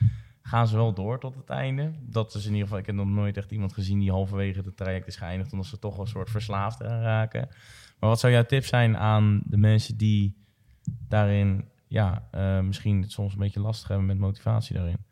gaan 0.42 0.68
ze 0.68 0.76
wel 0.76 0.92
door 0.94 1.20
tot 1.20 1.34
het 1.34 1.48
einde. 1.50 1.92
Dat 2.00 2.34
is 2.34 2.42
in 2.44 2.50
ieder 2.50 2.62
geval, 2.62 2.78
ik 2.78 2.86
heb 2.86 2.94
nog 2.94 3.06
nooit 3.08 3.36
echt 3.36 3.50
iemand 3.52 3.72
gezien 3.72 3.98
die 3.98 4.10
halverwege 4.10 4.60
het 4.64 4.76
traject 4.76 5.06
is 5.06 5.16
geëindigd. 5.16 5.52
Omdat 5.52 5.66
ze 5.66 5.78
toch 5.78 5.98
een 5.98 6.06
soort 6.06 6.30
verslaafd 6.30 6.82
aan 6.82 7.00
raken. 7.00 7.48
Maar 7.98 8.08
wat 8.10 8.20
zou 8.20 8.32
jouw 8.32 8.44
tip 8.44 8.64
zijn 8.64 8.96
aan 8.96 9.42
de 9.44 9.56
mensen 9.56 9.96
die 9.96 10.36
daarin, 11.08 11.64
ja, 11.86 12.28
eh, 12.30 12.60
misschien 12.60 13.02
het 13.02 13.12
soms 13.12 13.32
een 13.32 13.38
beetje 13.38 13.60
lastig 13.60 13.88
hebben 13.88 14.06
met 14.06 14.18
motivatie 14.18 14.76
daarin? 14.76 15.04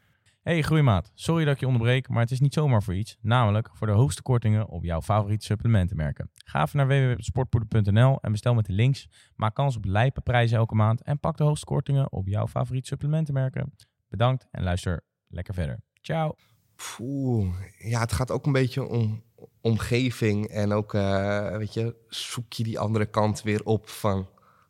Hey 0.49 0.63
groeimaat, 0.63 1.11
sorry 1.15 1.45
dat 1.45 1.55
ik 1.55 1.61
je 1.61 1.67
onderbreek, 1.67 2.09
maar 2.09 2.23
het 2.23 2.31
is 2.31 2.41
niet 2.41 2.55
zomaar 2.55 2.83
voor 2.83 2.95
iets. 2.95 3.17
Namelijk 3.21 3.71
voor 3.73 3.87
de 3.87 3.93
hoogste 3.93 4.23
kortingen 4.23 4.69
op 4.69 4.85
jouw 4.85 5.03
favoriete 5.03 5.45
supplementenmerken. 5.45 6.31
Ga 6.35 6.63
even 6.63 6.77
naar 6.77 6.87
www.sportpoeder.nl 6.87 8.19
en 8.21 8.33
bestel 8.33 8.55
met 8.55 8.67
de 8.67 8.73
links. 8.73 9.09
Maak 9.37 9.55
kans 9.55 9.77
op 9.77 9.85
lijpe 9.85 10.21
prijzen 10.21 10.59
elke 10.59 10.75
maand 10.75 11.03
en 11.03 11.21
pak 11.21 11.37
de 11.37 11.45
hoogste 11.45 11.67
kortingen 11.67 12.13
op 12.13 12.29
jouw 12.29 12.47
favoriete 12.47 12.87
supplementenmerken. 12.87 13.75
Bedankt 14.09 14.47
en 14.51 14.63
luister 14.63 15.05
lekker 15.27 15.55
verder. 15.55 15.81
Ciao. 16.01 16.35
Poeh, 16.77 17.55
ja, 17.79 18.01
het 18.01 18.13
gaat 18.13 18.31
ook 18.31 18.47
een 18.47 18.53
beetje 18.53 18.89
om 18.89 19.23
omgeving 19.61 20.47
en 20.47 20.73
ook, 20.73 20.95
eh, 20.95 21.57
weet 21.57 21.75
je, 21.75 21.97
zoek 22.09 22.53
je 22.53 22.63
die 22.63 22.79
andere 22.79 23.07
kant 23.07 23.43
weer 23.43 23.65
op 23.65 23.89
van, 23.89 24.29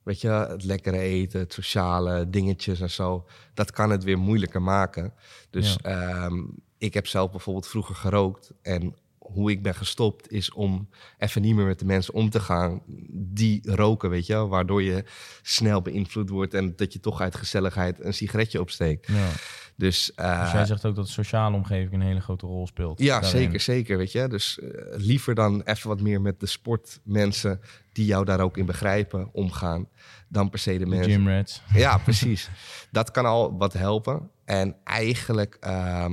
weet 0.09 0.21
je, 0.21 0.29
het 0.29 0.65
lekkere 0.65 0.99
eten, 0.99 1.41
het 1.41 1.53
sociale 1.53 2.31
dingetjes 2.31 2.81
en 2.81 2.91
zo. 2.91 3.27
Dat 3.55 3.71
kan 3.71 3.91
het 3.91 4.05
weer 4.05 4.19
moeilijker 4.19 4.63
maken. 4.63 5.13
Dus 5.51 5.77
ehm, 5.83 6.45
ik 6.79 6.95
heb 6.95 7.07
zelf 7.07 7.31
bijvoorbeeld 7.31 7.67
vroeger 7.67 7.95
gerookt 7.95 8.53
en 8.63 8.97
hoe 9.33 9.51
ik 9.51 9.63
ben 9.63 9.75
gestopt 9.75 10.33
is 10.33 10.53
om 10.53 10.89
even 11.19 11.43
niet 11.43 11.55
meer 11.55 11.67
met 11.67 11.79
de 11.79 11.85
mensen 11.85 12.15
om 12.15 12.31
te 12.31 12.41
gaan 12.41 12.83
die 13.11 13.61
roken, 13.75 14.11
weet 14.11 14.27
je 14.27 14.33
wel. 14.33 14.49
Waardoor 14.49 14.83
je 14.83 15.05
snel 15.43 15.83
beïnvloed 15.83 16.29
wordt 16.29 16.55
en 16.55 16.77
dat 16.77 16.93
je 16.93 17.01
toch 17.01 17.21
uit 17.21 17.35
gezelligheid 17.37 18.05
een 18.05 18.15
sigaretje 18.15 18.61
opsteekt. 18.61 19.07
Ja. 19.07 19.29
Dus, 19.77 20.13
Dus 20.17 20.53
jij 20.53 20.65
zegt 20.65 20.85
ook 20.87 20.95
dat 20.95 21.07
de 21.07 21.13
sociale 21.13 21.57
omgeving 21.57 21.93
een 21.93 22.07
hele 22.07 22.21
grote 22.21 22.47
rol 22.47 22.67
speelt. 22.67 22.99
ja, 23.01 23.21
daarin. 23.21 23.41
zeker, 23.41 23.61
zeker, 23.61 23.97
weet 23.99 24.13
je. 24.13 24.29
Dus 24.29 24.59
eh, 24.59 24.69
liever 24.97 25.35
dan 25.35 25.63
even 25.63 25.89
wat 25.89 26.01
meer 26.01 26.21
met 26.21 26.41
de 26.41 26.47
sportmensen 26.47 27.61
die 27.93 28.07
jou 28.07 28.25
daar 28.25 28.41
ook 28.41 28.57
in 28.57 28.67
begrijpen 28.67 29.29
omgaan, 29.33 29.89
dan 30.29 30.51
per 30.51 30.59
se 30.59 30.73
de 30.73 30.79
De 30.79 30.87
mensen. 30.87 31.13
gym 31.13 31.29
rats. 31.29 31.63
Ja, 31.75 31.99
precies. 31.99 32.51
dat 32.91 33.11
kan 33.11 33.25
al 33.25 33.57
wat 33.59 33.73
helpen. 33.73 34.31
En 34.45 34.77
eigenlijk, 34.85 35.57
ehm, 35.61 36.13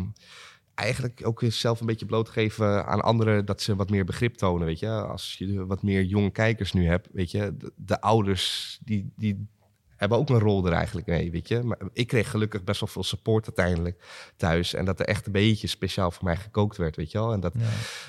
eigenlijk 0.76 1.22
ook 1.24 1.42
jezelf 1.42 1.80
een 1.80 1.86
beetje 1.86 2.06
blootgeven 2.06 2.86
aan 2.86 3.02
anderen 3.02 3.46
dat 3.46 3.62
ze 3.62 3.76
wat 3.76 3.90
meer 3.90 4.06
begrip 4.06 4.36
tonen. 4.36 4.68
Weet 4.68 4.80
je, 4.80 4.90
als 4.90 5.36
je 5.38 5.66
wat 5.66 5.84
meer 5.84 6.04
jonge 6.04 6.32
kijkers 6.32 6.74
nu 6.74 6.88
hebt, 6.88 7.10
weet 7.12 7.32
je, 7.32 7.58
de, 7.58 7.72
de 7.76 8.02
ouders 8.02 8.80
die, 8.84 9.12
die 9.16 9.48
hebben 9.98 10.18
ook 10.18 10.30
een 10.30 10.40
rol 10.40 10.66
er 10.66 10.74
eigenlijk 10.74 11.08
mee, 11.08 11.32
weet 11.32 11.48
je. 11.48 11.64
Maar 11.64 11.78
ik 11.94 12.08
kreeg 12.08 12.30
gelukkig 12.30 12.64
best 12.64 12.80
wel 12.80 12.90
veel 12.90 13.04
support 13.04 13.46
uiteindelijk 13.46 14.04
thuis. 14.38 14.74
En 14.74 14.86
dat 14.86 15.00
er 15.00 15.06
echt 15.06 15.26
een 15.26 15.32
beetje 15.32 15.68
speciaal 15.68 16.12
voor 16.12 16.24
mij 16.24 16.36
gekookt 16.38 16.78
werd, 16.78 16.96
weet 16.96 17.12
je 17.12 17.18
wel. 17.18 17.34
En 17.34 17.40
dat, 17.40 17.54
Ja. 17.58 17.62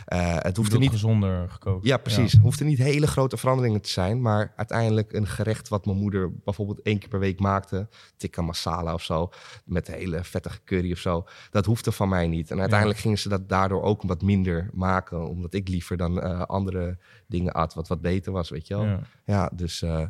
eh, 0.05 0.35
het 0.35 0.43
Hoeft 0.45 0.57
hoefde 0.57 0.79
niet 0.79 0.91
gezonder 0.91 1.51
gekookt. 1.51 1.87
ja, 1.87 1.97
precies. 1.97 2.33
Het 2.33 2.41
hoeft 2.41 2.61
er 2.61 2.67
niet 2.67 2.79
hele 2.79 3.07
grote 3.07 3.37
veranderingen 3.37 3.81
te 3.81 3.89
zijn. 3.91 4.21
Maar 4.23 4.53
uiteindelijk 4.57 5.13
een 5.13 5.27
gerecht 5.27 5.69
wat 5.69 5.87
mijn 5.87 5.99
moeder 5.99 6.33
bijvoorbeeld 6.45 6.83
één 6.83 6.99
keer 6.99 7.09
per 7.09 7.19
week 7.19 7.41
maakte. 7.41 7.89
Tikka 8.17 8.43
masala 8.43 8.95
of 8.95 9.03
zo. 9.03 9.31
Met 9.65 9.87
hele 9.87 10.25
vettige 10.25 10.59
curry 10.65 10.93
of 10.93 10.99
zo. 10.99 11.25
Dat 11.51 11.65
hoefde 11.65 11.93
van 11.93 12.09
mij 12.09 12.27
niet. 12.27 12.51
En 12.51 12.61
uiteindelijk 12.61 12.99
gingen 13.01 13.19
ze 13.19 13.29
dat 13.29 13.49
daardoor 13.49 13.83
ook 13.83 14.03
wat 14.03 14.23
minder 14.23 14.71
maken. 14.73 15.29
Omdat 15.29 15.55
ik 15.55 15.69
liever 15.69 15.97
dan 15.97 16.21
eh, 16.21 16.41
andere 16.43 16.99
dingen 17.27 17.53
at 17.53 17.75
wat 17.75 17.89
wat 17.89 18.01
beter 18.01 18.33
was, 18.33 18.51
weet 18.51 18.67
je 18.67 18.75
wel. 18.77 18.85
Ja, 18.85 19.01
Ja. 19.25 19.51
dus 19.55 19.83
eh, 19.83 20.05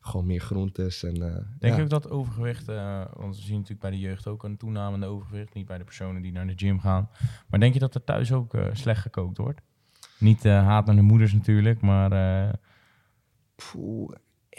gewoon 0.00 0.26
meer 0.26 0.40
groentes. 0.40 0.97
En, 1.02 1.14
eh, 1.14 1.34
Denk 1.58 1.72
ja. 1.72 1.76
je 1.76 1.82
ook 1.82 1.90
dat 1.90 2.10
overgewicht, 2.10 2.68
eh, 2.68 3.04
want 3.16 3.36
we 3.36 3.42
zien 3.42 3.54
natuurlijk 3.54 3.80
bij 3.80 3.90
de 3.90 3.98
jeugd 3.98 4.26
ook 4.26 4.44
een 4.44 4.56
toenamende 4.56 5.06
overgewicht, 5.06 5.54
niet 5.54 5.66
bij 5.66 5.78
de 5.78 5.84
personen 5.84 6.22
die 6.22 6.32
naar 6.32 6.46
de 6.46 6.52
gym 6.56 6.80
gaan. 6.80 7.08
Maar 7.48 7.60
denk 7.60 7.74
je 7.74 7.78
dat 7.80 7.94
er 7.94 8.04
thuis 8.04 8.32
ook 8.32 8.54
eh, 8.54 8.66
slecht 8.72 9.00
gekookt 9.00 9.38
wordt? 9.38 9.60
Niet 10.18 10.44
haat 10.44 10.86
naar 10.86 10.94
de 10.94 11.02
moeders 11.02 11.32
natuurlijk, 11.32 11.80
maar 11.80 12.10
Poeh, 13.54 14.10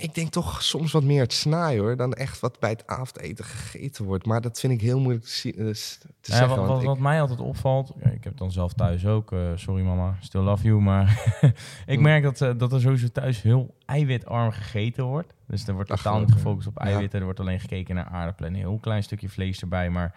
ik 0.01 0.13
denk 0.15 0.31
toch 0.31 0.63
soms 0.63 0.91
wat 0.91 1.03
meer 1.03 1.21
het 1.21 1.33
snaaien 1.33 1.81
hoor, 1.81 1.95
dan 1.97 2.13
echt 2.13 2.39
wat 2.39 2.59
bij 2.59 2.69
het 2.69 2.87
avondeten 2.87 3.45
gegeten 3.45 4.05
wordt. 4.05 4.25
Maar 4.25 4.41
dat 4.41 4.59
vind 4.59 4.73
ik 4.73 4.81
heel 4.81 4.99
moeilijk 4.99 5.25
te, 5.25 5.31
zien- 5.31 5.51
eh, 5.51 5.57
te 5.57 5.65
nou 5.65 5.73
ja, 6.21 6.35
zeggen. 6.35 6.67
wat, 6.67 6.83
wat, 6.83 6.95
ik- 6.95 7.01
mij 7.01 7.21
altijd 7.21 7.39
opvalt, 7.39 7.89
ik 7.99 8.03
heb 8.11 8.23
het 8.23 8.37
dan 8.37 8.51
zelf 8.51 8.73
thuis 8.73 9.05
ook, 9.05 9.31
eh, 9.31 9.39
sorry 9.55 9.83
mama, 9.83 10.17
still 10.19 10.41
love 10.41 10.63
you, 10.67 10.81
maar 10.81 11.23
ik 11.85 11.97
Mm. 11.97 12.03
merk 12.03 12.23
dat, 12.23 12.41
eh, 12.41 12.51
dat 12.57 12.73
er 12.73 12.81
sowieso 12.81 13.07
thuis 13.07 13.41
heel 13.41 13.75
eiwitarm 13.85 14.51
gegeten 14.51 15.03
wordt. 15.03 15.33
Dus 15.47 15.67
er 15.67 15.73
wordt 15.73 15.89
totaal 15.89 16.19
niet 16.19 16.31
gefocust 16.31 16.67
op 16.67 16.77
ja. 16.77 16.85
eiwitten, 16.85 17.19
er 17.19 17.25
wordt 17.25 17.39
alleen 17.39 17.59
gekeken 17.59 17.95
naar 17.95 18.05
aardappelen 18.11 18.49
en 18.49 18.55
een 18.55 18.61
heel 18.61 18.77
klein 18.81 19.03
stukje 19.03 19.29
vlees 19.29 19.61
erbij, 19.61 19.89
maar 19.89 20.15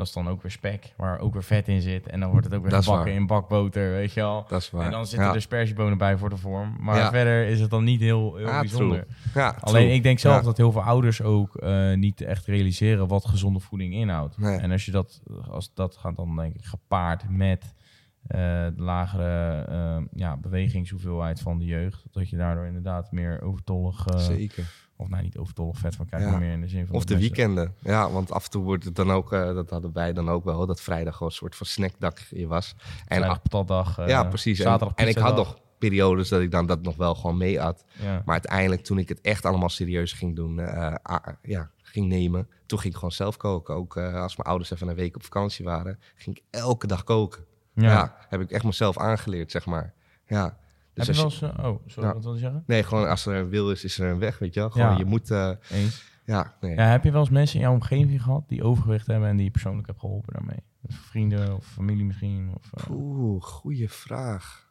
dat 0.00 0.08
is 0.08 0.14
dan 0.14 0.28
ook 0.28 0.42
weer 0.42 0.50
spek, 0.50 0.92
waar 0.96 1.18
ook 1.18 1.32
weer 1.32 1.42
vet 1.42 1.68
in 1.68 1.80
zit 1.80 2.06
en 2.06 2.20
dan 2.20 2.30
wordt 2.30 2.44
het 2.44 2.54
ook 2.54 2.62
weer 2.62 2.70
Dat 2.70 2.84
gebakken 2.84 3.12
in 3.12 3.26
bakboter, 3.26 3.90
weet 3.90 4.12
je 4.12 4.20
wel. 4.20 4.44
dat 4.48 4.60
is 4.60 4.70
waar. 4.70 4.84
En 4.84 4.90
dan 4.90 5.06
zitten 5.06 5.28
ja. 5.28 5.34
er 5.34 5.40
spersiebonen 5.40 5.98
bij 5.98 6.16
voor 6.16 6.28
de 6.30 6.36
vorm. 6.36 6.76
Maar 6.80 6.96
Ja. 6.96 7.10
verder 7.10 7.46
is 7.46 7.60
het 7.60 7.70
dan 7.70 7.84
niet 7.84 8.00
heel, 8.00 8.36
heel 8.36 8.46
Ja, 8.46 8.60
bijzonder. 8.60 9.06
Ja, 9.34 9.56
Alleen 9.60 9.90
ik 9.94 10.02
denk 10.02 10.18
zelf 10.18 10.42
dat 10.42 10.56
heel 10.56 10.72
veel 10.72 10.82
ouders 10.82 11.22
ook 11.22 11.56
eh, 11.56 11.94
niet 11.94 12.20
echt 12.20 12.46
realiseren 12.46 13.08
wat 13.08 13.26
gezonde 13.26 13.60
voeding 13.60 13.94
inhoudt. 13.94 14.38
Nee. 14.38 14.58
En 14.58 14.70
als 14.70 14.84
je 14.84 14.90
dat, 14.90 15.20
als 15.50 15.74
dat 15.74 15.96
gaat 15.96 16.16
dan 16.16 16.36
denk 16.36 16.54
ik 16.54 16.64
gepaard 16.64 17.30
met 17.30 17.74
eh, 18.26 18.38
de 18.76 18.82
lagere 18.82 19.64
eh, 19.68 20.02
ja, 20.12 20.36
bewegingshoeveelheid 20.36 21.40
van 21.40 21.58
de 21.58 21.64
jeugd. 21.64 22.04
Dat 22.10 22.28
je 22.28 22.36
daardoor 22.36 22.66
inderdaad 22.66 23.12
meer 23.12 23.42
overtollig, 23.42 24.04
Zeker. 24.16 24.72
Of 25.00 25.08
nou 25.08 25.22
niet 25.22 25.36
overtollig 25.36 25.78
vet 25.78 25.96
van 25.96 26.06
krijgt, 26.06 26.26
Ja. 26.26 26.30
maar 26.32 26.40
meer 26.40 26.52
in 26.52 26.60
de 26.60 26.68
zin 26.68 26.86
van... 26.86 26.96
Of 26.96 27.04
de 27.04 27.18
weekenden. 27.18 27.74
Ja, 27.78 28.10
want 28.10 28.30
af 28.32 28.44
en 28.44 28.50
toe 28.50 28.64
wordt 28.64 28.84
het 28.84 28.94
dan 28.96 29.10
ook, 29.10 29.32
eh, 29.32 29.54
dat 29.54 29.70
hadden 29.70 29.92
wij 29.92 30.12
dan 30.12 30.28
ook 30.30 30.44
wel, 30.44 30.66
dat 30.66 30.80
vrijdag 30.80 31.12
gewoon 31.12 31.28
een 31.28 31.34
soort 31.34 31.56
van 31.56 31.66
snackdagje 31.66 32.46
was. 32.46 32.74
En 33.06 33.16
Vrijdag 33.16 33.42
patatdag, 33.42 33.98
eh, 33.98 34.08
ja, 34.08 34.24
precies. 34.24 34.58
En, 34.58 34.64
Zaterdag 34.64 34.96
en 34.96 35.08
ik 35.08 35.18
had 35.18 35.36
nog 35.36 35.58
periodes 35.78 36.28
dat 36.28 36.40
ik 36.40 36.50
dan 36.50 36.66
dat 36.66 36.82
nog 36.82 36.96
wel 36.96 37.14
gewoon 37.14 37.36
mee. 37.36 37.52
Ja. 37.52 37.74
Maar 38.02 38.22
uiteindelijk, 38.26 38.82
toen 38.84 38.98
ik 38.98 39.08
het 39.08 39.20
echt 39.20 39.44
allemaal 39.44 39.68
serieus 39.68 40.12
ging 40.12 40.36
doen, 40.36 40.58
eh, 40.60 40.94
ah, 41.02 41.26
ja, 41.42 41.70
ging 41.82 42.06
nemen, 42.06 42.48
toen 42.66 42.78
ging 42.78 42.90
ik 42.92 42.98
gewoon 42.98 43.14
zelf 43.14 43.36
koken. 43.36 43.74
Ook 43.74 43.96
als 43.96 44.36
mijn 44.36 44.48
ouders 44.48 44.70
even 44.70 44.88
een 44.88 44.94
week 44.94 45.16
op 45.16 45.22
vakantie 45.22 45.64
waren, 45.64 45.98
ging 46.14 46.36
ik 46.36 46.42
elke 46.50 46.86
dag 46.86 47.04
koken. 47.04 47.44
Ja. 47.74 47.90
Ja. 47.90 48.16
heb 48.28 48.40
ik 48.40 48.50
echt 48.50 48.64
mezelf 48.64 48.98
aangeleerd, 48.98 49.50
zeg 49.50 49.66
maar. 49.66 49.94
Ja. 50.26 50.58
Dus 51.06 51.16
Heb 51.16 51.16
je 51.16 51.22
als 51.22 51.40
wel 51.40 51.50
eens... 51.50 51.58
eh, 51.58 51.64
oh, 51.66 51.80
sorry, 51.86 52.12
wat 52.12 52.24
je 52.24 52.38
zeggen? 52.38 52.62
nee, 52.66 52.82
gewoon 52.82 53.08
als 53.08 53.26
er 53.26 53.34
een 53.36 53.48
wil 53.48 53.70
is, 53.70 53.84
is 53.84 53.98
er 53.98 54.10
een 54.10 54.18
weg, 54.18 54.38
weet 54.38 54.54
je 54.54 54.60
wel. 54.60 54.70
Gewoon, 54.70 54.90
Ja. 54.90 54.96
je 54.98 55.04
moet, 55.04 55.30
eh, 55.30 55.50
Eens. 55.70 56.04
ja, 56.24 56.54
nee. 56.60 56.74
Ja, 56.74 56.84
heb 56.90 57.04
je 57.04 57.10
wel 57.10 57.20
eens 57.20 57.30
mensen 57.30 57.56
in 57.56 57.62
jouw 57.62 57.72
omgeving 57.72 58.22
gehad 58.22 58.48
die 58.48 58.62
overgewicht 58.62 59.06
hebben 59.06 59.28
en 59.28 59.36
die 59.36 59.44
je 59.44 59.50
persoonlijk 59.50 59.86
hebt 59.86 60.00
geholpen 60.00 60.32
daarmee? 60.32 60.62
Dus 60.82 60.96
vrienden 60.96 61.56
of 61.56 61.66
familie 61.66 62.04
misschien? 62.04 62.50
Of, 62.54 62.72
eh, 62.72 62.90
Oeh, 62.90 63.42
goede 63.42 63.88
vraag. 63.88 64.68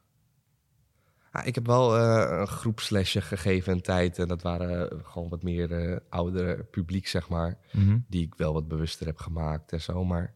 Ah, 1.32 1.46
ik 1.48 1.56
heb 1.56 1.66
wel 1.66 1.98
een 2.00 2.48
groepslesje 2.48 3.22
gegeven 3.22 3.74
een 3.74 3.82
tijd. 3.82 4.20
En 4.20 4.28
dat 4.28 4.42
waren 4.42 5.02
gewoon 5.06 5.30
wat 5.30 5.44
meer 5.44 6.02
oudere 6.10 6.64
publiek, 6.64 7.08
zeg 7.08 7.30
maar. 7.30 7.58
mhm. 7.72 7.98
Die 8.08 8.26
ik 8.26 8.36
wel 8.36 8.54
wat 8.54 8.68
bewuster 8.68 9.06
heb 9.06 9.18
gemaakt 9.18 9.72
en 9.72 9.82
zo. 9.82 10.06
Maar 10.06 10.34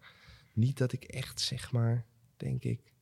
niet 0.53 0.77
dat 0.77 0.91
ik 0.93 1.03
echt, 1.03 1.39
zeg 1.39 1.71
maar, 1.71 2.05
denk 2.37 2.63
ik... 2.63 2.92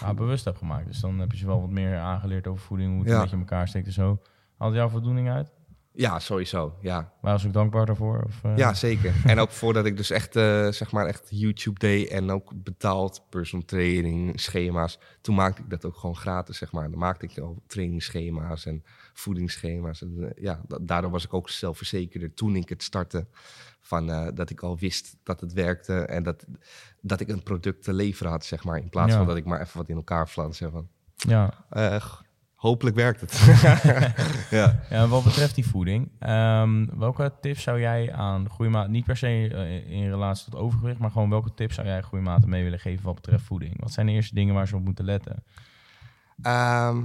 ja, 0.00 0.14
bewust 0.14 0.44
heb 0.44 0.56
gemaakt. 0.56 0.86
Dus 0.86 1.00
dan 1.00 1.18
heb 1.18 1.32
je 1.32 1.38
ze 1.38 1.46
wel 1.46 1.60
wat 1.60 1.70
meer 1.70 1.98
aangeleerd 1.98 2.46
over 2.46 2.62
voeding, 2.64 2.90
hoe 2.90 2.98
het 3.00 3.08
Ja. 3.08 3.14
een 3.14 3.20
beetje 3.20 3.36
in 3.36 3.42
elkaar 3.42 3.68
steekt 3.68 3.86
en 3.86 3.92
zo. 3.92 4.20
Haalt 4.56 4.74
jouw 4.74 4.88
voldoening 4.88 5.30
uit? 5.30 5.52
Ja, 6.00 6.18
sowieso, 6.18 6.74
ja. 6.80 7.12
Waar 7.20 7.32
was 7.32 7.46
ook 7.46 7.52
dankbaar 7.52 7.86
daarvoor? 7.86 8.22
Of, 8.26 8.44
eh, 8.44 8.56
Ja, 8.56 8.74
zeker. 8.74 9.14
en 9.24 9.38
ook 9.38 9.50
voordat 9.60 9.86
ik 9.86 9.96
dus 9.96 10.10
echt, 10.10 10.36
eh, 10.36 10.68
zeg 10.68 10.92
maar, 10.92 11.06
echt 11.06 11.26
YouTube 11.30 11.78
deed 11.78 12.08
en 12.08 12.30
ook 12.30 12.52
betaald 12.54 13.22
personal 13.30 13.64
training, 13.66 14.40
schema's. 14.40 14.98
Toen 15.20 15.34
maakte 15.34 15.62
ik 15.62 15.70
dat 15.70 15.84
ook 15.84 15.96
gewoon 15.96 16.16
gratis, 16.16 16.58
zeg 16.58 16.72
maar. 16.72 16.90
Dan 16.90 16.98
maakte 16.98 17.26
ik 17.26 17.38
al 17.38 17.62
trainingsschema's 17.66 18.66
en 18.66 18.82
voedingsschema's. 19.12 20.02
En, 20.02 20.16
eh, 20.34 20.42
ja, 20.42 20.60
da- 20.66 20.78
daardoor 20.80 21.10
was 21.10 21.24
ik 21.24 21.34
ook 21.34 21.48
zelfverzekerder 21.50 22.34
toen 22.34 22.56
ik 22.56 22.68
het 22.68 22.82
startte. 22.82 23.26
Van, 23.80 24.32
dat 24.34 24.50
ik 24.50 24.60
al 24.60 24.78
wist 24.78 25.16
dat 25.22 25.40
het 25.40 25.52
werkte 25.52 25.94
en 26.00 26.22
dat, 26.22 26.44
dat 27.00 27.20
ik 27.20 27.28
een 27.28 27.42
product 27.42 27.82
te 27.82 27.92
leveren 27.92 28.32
had, 28.32 28.44
zeg 28.44 28.64
maar. 28.64 28.78
In 28.78 28.88
plaats 28.88 29.12
Ja. 29.12 29.16
van 29.18 29.26
dat 29.26 29.36
ik 29.36 29.44
maar 29.44 29.60
even 29.60 29.76
wat 29.78 29.88
in 29.88 29.96
elkaar 29.96 30.26
flans. 30.28 30.58
Van, 30.58 30.88
ja. 31.16 31.52
Hopelijk 32.58 32.96
werkt 32.96 33.20
het. 33.20 33.38
ja. 34.50 34.80
Ja, 34.90 35.06
wat 35.06 35.24
betreft 35.24 35.54
die 35.54 35.66
voeding, 35.66 36.10
ehm, 36.18 36.86
welke 36.98 37.32
tips 37.40 37.62
zou 37.62 37.80
jij 37.80 38.12
aan 38.12 38.50
groeimaten, 38.50 38.90
niet 38.90 39.04
per 39.04 39.16
se 39.16 39.26
eh, 39.26 39.90
in 39.90 40.08
relatie 40.10 40.50
tot 40.50 40.60
overgewicht, 40.60 40.98
maar 40.98 41.10
gewoon 41.10 41.30
welke 41.30 41.54
tips 41.54 41.74
zou 41.74 41.86
jij 41.86 42.00
groeimaten 42.00 42.48
mee 42.48 42.62
willen 42.62 42.78
geven 42.78 43.04
wat 43.04 43.14
betreft 43.14 43.44
voeding? 43.44 43.80
Wat 43.80 43.92
zijn 43.92 44.06
de 44.06 44.12
eerste 44.12 44.34
dingen 44.34 44.54
waar 44.54 44.68
ze 44.68 44.76
op 44.76 44.84
moeten 44.84 45.04
letten? 45.04 45.44
Ehm, 46.42 47.02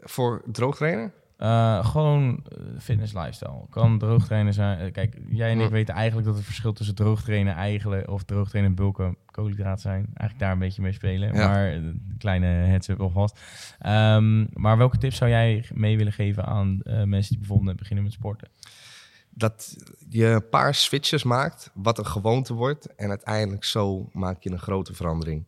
voor 0.00 0.42
droogtrainen? 0.52 1.12
Eh, 1.36 1.86
gewoon 1.86 2.44
eh, 2.48 2.58
fitness 2.78 3.12
lifestyle. 3.12 3.66
Kan 3.70 3.98
droogtrainen 3.98 4.54
zijn. 4.54 4.92
kijk, 4.92 5.18
jij 5.28 5.50
en 5.50 5.60
ik 5.60 5.70
weten 5.70 5.94
eigenlijk 5.94 6.26
dat 6.26 6.36
het 6.36 6.44
verschil 6.44 6.72
tussen 6.72 6.94
droogtrainen 6.94 7.54
eigenlijk 7.54 8.10
of 8.10 8.22
droogtrainen 8.22 8.70
en 8.70 8.76
bulken 8.76 9.16
koolhydraten 9.38 9.80
zijn. 9.80 10.04
Eigenlijk 10.04 10.38
daar 10.38 10.52
een 10.52 10.58
beetje 10.58 10.82
mee 10.82 10.92
spelen. 10.92 11.34
Ja. 11.34 11.48
Maar 11.48 11.72
eh, 11.72 11.80
kleine 12.18 12.46
heads-up 12.46 13.00
alvast. 13.00 13.40
Ehm, 13.78 14.46
maar 14.52 14.78
welke 14.78 14.98
tips 14.98 15.16
zou 15.16 15.30
jij 15.30 15.64
mee 15.74 15.96
willen 15.96 16.12
geven 16.12 16.44
aan 16.44 16.80
eh, 16.82 17.02
mensen 17.02 17.30
die 17.30 17.38
bijvoorbeeld 17.38 17.68
net 17.68 17.78
beginnen 17.78 18.04
met 18.04 18.12
sporten? 18.12 18.48
dat 19.38 19.76
je 20.08 20.26
een 20.26 20.48
paar 20.48 20.74
switches 20.74 21.22
maakt, 21.22 21.70
wat 21.74 21.98
een 21.98 22.06
gewoonte 22.06 22.54
wordt. 22.54 22.94
En 22.94 23.08
uiteindelijk 23.08 23.64
zo 23.64 24.08
maak 24.12 24.42
je 24.42 24.50
een 24.50 24.58
grote 24.58 24.94
verandering. 24.94 25.44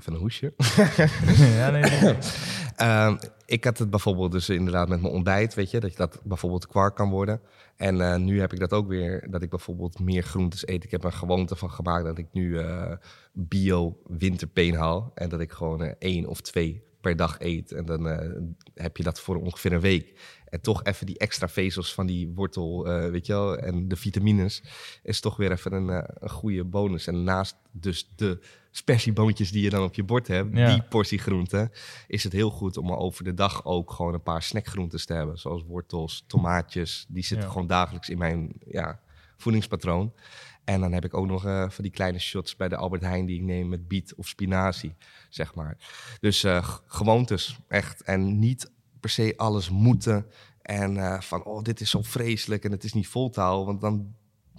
Even 0.00 0.12
een 0.12 0.18
hoesje. 0.18 0.54
ja, 1.58 1.70
nee, 1.70 1.82
nee, 1.82 2.00
nee. 2.00 2.16
Ehm, 2.76 3.16
ik 3.46 3.64
had 3.64 3.78
het 3.78 3.90
bijvoorbeeld 3.90 4.32
dus 4.32 4.48
inderdaad 4.48 4.88
met 4.88 5.00
mijn 5.00 5.12
ontbijt, 5.12 5.54
weet 5.54 5.70
je, 5.70 5.80
dat 5.80 5.90
je 5.90 5.96
dat 5.96 6.20
bijvoorbeeld 6.24 6.66
kwark 6.66 6.94
kan 6.94 7.10
worden. 7.10 7.40
En 7.76 8.00
eh, 8.00 8.16
nu 8.16 8.40
heb 8.40 8.52
ik 8.52 8.58
dat 8.58 8.72
ook 8.72 8.88
weer, 8.88 9.26
dat 9.30 9.42
ik 9.42 9.50
bijvoorbeeld 9.50 10.00
meer 10.00 10.22
groentes 10.22 10.68
eet. 10.68 10.84
Ik 10.84 10.90
heb 10.90 11.04
een 11.04 11.12
gewoonte 11.12 11.56
van 11.56 11.70
gemaakt 11.70 12.04
dat 12.04 12.18
ik 12.18 12.26
nu 12.32 12.58
eh, 12.58 12.92
bio 13.32 14.00
winterpeen 14.06 14.74
haal. 14.74 15.12
En 15.14 15.28
dat 15.28 15.40
ik 15.40 15.52
gewoon 15.52 15.82
eh, 15.82 15.92
één 15.98 16.26
of 16.26 16.40
twee 16.40 16.86
per 17.00 17.16
dag 17.16 17.36
eet. 17.40 17.72
En 17.72 17.84
dan 17.84 18.06
heb 18.74 18.96
je 18.96 19.02
dat 19.02 19.20
voor 19.20 19.36
ongeveer 19.36 19.72
een 19.72 19.80
week. 19.80 20.20
En 20.44 20.60
toch 20.60 20.84
even 20.84 21.06
die 21.06 21.18
extra 21.18 21.48
vezels 21.48 21.94
van 21.94 22.06
die 22.06 22.32
wortel, 22.34 22.84
weet 23.10 23.26
je 23.26 23.32
wel, 23.32 23.58
en 23.58 23.88
de 23.88 23.96
vitamines 23.96 24.62
is 25.02 25.20
toch 25.20 25.36
weer 25.36 25.52
even 25.52 25.72
een, 25.72 25.88
een 26.18 26.30
goede 26.30 26.64
bonus. 26.64 27.06
En 27.06 27.24
naast 27.24 27.56
dus 27.72 28.12
de 28.16 28.40
spersieboontjes 28.78 29.50
die 29.50 29.62
je 29.62 29.70
dan 29.70 29.82
op 29.84 29.94
je 29.94 30.02
bord 30.02 30.26
hebt, 30.28 30.56
Ja. 30.56 30.72
die 30.72 30.82
portie 30.82 31.18
groente, 31.18 31.70
is 32.06 32.24
het 32.24 32.32
heel 32.32 32.50
goed 32.50 32.76
om 32.76 32.92
over 32.92 33.24
de 33.24 33.34
dag 33.34 33.64
ook 33.64 33.90
gewoon 33.90 34.14
een 34.14 34.22
paar 34.22 34.42
snackgroentes 34.42 35.06
te 35.06 35.12
hebben. 35.14 35.38
Zoals 35.38 35.62
wortels, 35.66 36.24
tomaatjes, 36.26 37.06
die 37.08 37.24
zitten 37.24 37.46
Ja. 37.46 37.52
gewoon 37.52 37.66
dagelijks 37.68 38.08
in 38.08 38.18
mijn, 38.18 38.52
ja, 38.66 39.00
voedingspatroon. 39.36 40.12
En 40.64 40.80
dan 40.80 40.92
heb 40.92 41.04
ik 41.04 41.14
ook 41.14 41.26
nog 41.26 41.44
eh, 41.44 41.70
van 41.70 41.82
die 41.84 41.92
kleine 41.92 42.18
shots 42.18 42.56
bij 42.56 42.68
de 42.68 42.76
Albert 42.76 43.02
Heijn 43.02 43.26
die 43.26 43.36
ik 43.36 43.42
neem 43.44 43.68
met 43.68 43.88
biet 43.88 44.14
of 44.14 44.28
spinazie, 44.28 44.94
zeg 45.28 45.54
maar. 45.54 45.76
Dus 46.20 46.42
g- 46.42 46.82
gewoontes, 46.86 47.58
echt. 47.68 48.02
En 48.02 48.38
niet 48.38 48.70
per 49.00 49.10
se 49.10 49.34
alles 49.36 49.70
moeten. 49.70 50.26
En 50.62 50.96
eh, 50.96 51.20
van, 51.20 51.44
oh, 51.44 51.62
dit 51.62 51.80
is 51.80 51.90
zo 51.90 52.02
vreselijk 52.02 52.64
en 52.64 52.70
het 52.70 52.84
is 52.84 52.92
niet 52.92 53.08
vol 53.08 53.30
te 53.30 53.40
houden. 53.40 53.66
Want 53.66 53.80
dan 53.80 54.14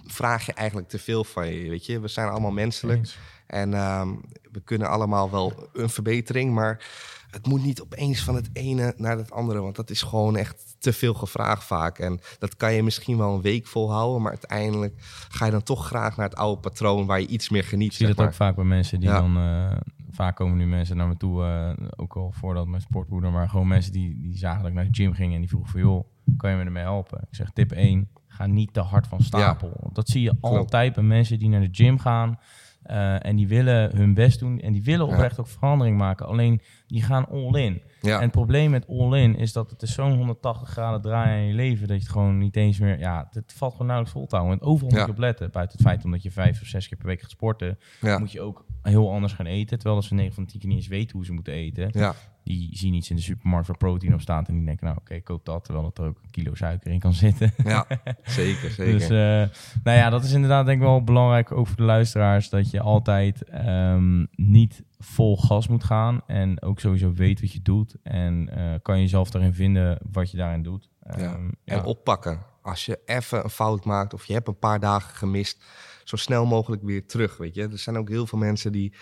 vraag 0.06 0.46
je 0.46 0.52
eigenlijk 0.52 0.88
te 0.88 0.98
veel 0.98 1.24
van 1.24 1.46
je, 1.46 1.68
weet 1.70 1.86
je. 1.86 2.00
We 2.00 2.08
zijn 2.08 2.28
allemaal 2.28 2.50
menselijk. 2.50 2.98
Eens. 2.98 3.18
En 3.46 3.74
ehm, 3.74 4.08
we 4.52 4.60
kunnen 4.64 4.88
allemaal 4.88 5.30
wel 5.30 5.68
een 5.72 5.90
verbetering, 5.90 6.52
maar 6.54 6.84
het 7.30 7.46
moet 7.46 7.62
niet 7.62 7.80
opeens 7.80 8.22
van 8.22 8.34
het 8.34 8.50
ene 8.52 8.94
naar 8.96 9.16
het 9.16 9.30
andere, 9.30 9.60
want 9.60 9.76
dat 9.76 9.90
is 9.90 10.02
gewoon 10.02 10.36
echt 10.36 10.76
te 10.78 10.92
veel 10.92 11.14
gevraagd 11.14 11.64
vaak. 11.64 11.98
En 11.98 12.20
dat 12.38 12.56
kan 12.56 12.72
je 12.72 12.82
misschien 12.82 13.16
wel 13.18 13.34
een 13.34 13.40
week 13.40 13.66
volhouden, 13.66 14.22
maar 14.22 14.30
uiteindelijk 14.30 14.94
ga 15.28 15.44
je 15.44 15.50
dan 15.50 15.62
toch 15.62 15.86
graag 15.86 16.16
naar 16.16 16.28
het 16.28 16.38
oude 16.38 16.60
patroon 16.60 17.06
waar 17.06 17.20
je 17.20 17.26
iets 17.26 17.48
meer 17.48 17.64
geniet. 17.64 17.90
Ik 17.90 17.96
zie 17.96 18.06
dat 18.06 18.16
maar. 18.16 18.26
ook 18.26 18.32
vaak 18.34 18.54
bij 18.54 18.64
mensen 18.64 19.00
die 19.00 19.08
Ja. 19.08 19.20
dan... 19.20 19.36
eh, 19.36 19.76
vaak 20.10 20.36
komen 20.36 20.56
nu 20.56 20.66
mensen 20.66 20.96
naar 20.96 21.08
me 21.08 21.16
toe, 21.16 21.44
eh, 21.44 21.70
ook 21.96 22.16
al 22.16 22.32
voordat 22.32 22.66
mijn 22.66 22.82
sportmoeder... 22.82 23.30
maar 23.32 23.48
gewoon 23.48 23.68
mensen 23.68 23.92
die, 23.92 24.20
die 24.20 24.36
zagen 24.38 24.58
dat 24.60 24.68
ik 24.70 24.76
naar 24.76 24.84
de 24.84 24.94
gym 25.02 25.12
ging 25.12 25.34
en 25.34 25.40
die 25.40 25.48
vroegen 25.48 25.70
van... 25.70 25.80
joh, 25.80 26.04
kan 26.36 26.50
je 26.50 26.56
me 26.56 26.64
ermee 26.64 26.82
helpen? 26.82 27.20
Ik 27.30 27.36
zeg 27.36 27.50
tip 27.50 27.72
1, 27.72 28.08
ga 28.32 28.46
niet 28.46 28.72
te 28.72 28.80
hard 28.80 29.06
van 29.06 29.20
stapel. 29.20 29.90
Dat 29.92 30.08
zie 30.08 30.22
je 30.22 30.34
altijd 30.40 30.94
bij 30.94 31.04
mensen 31.04 31.38
die 31.38 31.48
naar 31.48 31.60
de 31.60 31.68
gym 31.72 31.98
gaan... 31.98 32.38
eh, 32.82 33.26
en 33.26 33.36
die 33.36 33.48
willen 33.48 33.96
hun 33.96 34.14
best 34.14 34.38
doen 34.38 34.60
en 34.60 34.72
die 34.72 34.82
willen 34.82 35.06
Ja. 35.06 35.12
oprecht 35.12 35.38
ook 35.40 35.46
verandering 35.48 35.98
maken. 35.98 36.26
Alleen 36.26 36.60
die 36.92 37.02
gaan 37.02 37.28
all 37.28 37.60
in. 37.60 37.82
Ja, 38.00 38.16
En 38.16 38.22
het 38.22 38.30
probleem 38.30 38.70
met 38.70 38.88
all-in 38.88 39.36
is 39.36 39.52
dat 39.52 39.70
het 39.70 39.82
is 39.82 39.92
zo'n 39.94 40.16
180 40.16 40.68
graden 40.68 41.00
draaien 41.00 41.40
in 41.42 41.46
je 41.48 41.54
leven 41.54 41.88
dat 41.88 41.96
je 41.96 42.02
het 42.02 42.12
gewoon 42.12 42.38
niet 42.38 42.56
eens 42.56 42.78
meer, 42.78 42.98
ja, 42.98 43.28
het 43.30 43.52
valt 43.52 43.72
gewoon 43.72 43.86
nauwelijks 43.86 44.18
vol 44.18 44.26
te 44.28 44.36
houden. 44.36 44.58
En 44.60 44.66
overal 44.66 44.90
Ja. 44.90 44.96
moet 44.96 45.06
je 45.06 45.12
op 45.12 45.18
letten. 45.18 45.50
Buiten 45.50 45.78
het 45.78 45.86
feit 45.86 46.04
omdat 46.04 46.22
je 46.22 46.30
vijf 46.30 46.60
of 46.60 46.66
zes 46.66 46.88
keer 46.88 46.98
per 46.98 47.06
week 47.06 47.20
gaat 47.20 47.30
sporten, 47.30 47.78
ja, 48.00 48.18
moet 48.18 48.32
je 48.32 48.40
ook 48.40 48.64
heel 48.82 49.12
anders 49.12 49.32
gaan 49.32 49.46
eten. 49.46 49.76
Terwijl 49.76 49.96
als 49.96 50.06
ze 50.06 50.14
9 50.14 50.34
van 50.34 50.46
10 50.46 50.60
keer 50.60 50.68
niet 50.68 50.78
eens 50.78 50.86
weten 50.88 51.16
hoe 51.16 51.24
ze 51.24 51.32
moeten 51.32 51.52
eten. 51.52 51.88
ja, 51.92 52.14
Die 52.44 52.68
zien 52.76 52.94
iets 52.94 53.10
in 53.10 53.16
de 53.16 53.22
supermarkt 53.22 53.66
waar 53.66 53.76
proteïne 53.76 54.14
op 54.14 54.20
staat 54.20 54.48
en 54.48 54.54
die 54.54 54.64
denken, 54.64 54.86
nou 54.86 54.98
oké, 54.98 55.20
koop 55.20 55.44
dat. 55.44 55.64
Terwijl 55.64 55.90
er 55.94 56.02
ook 56.04 56.20
een 56.22 56.30
kilo 56.30 56.54
suiker 56.54 56.90
in 56.90 56.98
kan 56.98 57.12
zitten. 57.14 57.52
ja, 57.64 57.86
zeker, 58.24 58.70
zeker. 58.70 58.92
Dus 58.98 59.02
eh, 59.02 59.56
nou 59.84 59.98
ja, 59.98 60.10
dat 60.10 60.24
is 60.24 60.32
inderdaad 60.32 60.66
denk 60.66 60.80
ik 60.80 60.86
wel 60.86 61.04
belangrijk 61.04 61.52
ook 61.52 61.66
voor 61.66 61.76
de 61.76 61.82
luisteraars. 61.82 62.48
Dat 62.48 62.70
je 62.70 62.80
altijd 62.80 63.44
ehm, 63.44 64.24
niet 64.34 64.82
vol 65.00 65.36
gas 65.36 65.68
moet 65.68 65.84
gaan. 65.84 66.20
En 66.26 66.62
ook 66.62 66.80
sowieso 66.80 67.12
weet 67.12 67.40
wat 67.40 67.52
je 67.52 67.62
doet. 67.62 67.96
En 68.02 68.48
eh, 68.48 68.74
kan 68.82 68.96
je 68.96 69.02
jezelf 69.02 69.30
daarin 69.30 69.54
vinden 69.54 69.98
wat 70.10 70.30
je 70.30 70.36
daarin 70.36 70.62
doet. 70.62 70.88
Ja. 71.00 71.12
Ehm, 71.12 71.44
ja. 71.44 71.52
En 71.64 71.84
oppakken. 71.84 72.48
Als 72.62 72.86
je 72.86 73.00
even 73.04 73.44
een 73.44 73.50
fout 73.50 73.84
maakt 73.84 74.14
of 74.14 74.24
je 74.24 74.32
hebt 74.32 74.48
een 74.48 74.58
paar 74.58 74.80
dagen 74.80 75.14
gemist, 75.14 75.64
zo 76.10 76.16
snel 76.16 76.46
mogelijk 76.46 76.82
weer 76.82 77.06
terug, 77.06 77.36
weet 77.36 77.54
je. 77.54 77.62
Er 77.62 77.78
zijn 77.78 77.96
ook 77.98 78.08
heel 78.08 78.26
veel 78.26 78.38
mensen 78.38 78.72
die 78.72 78.92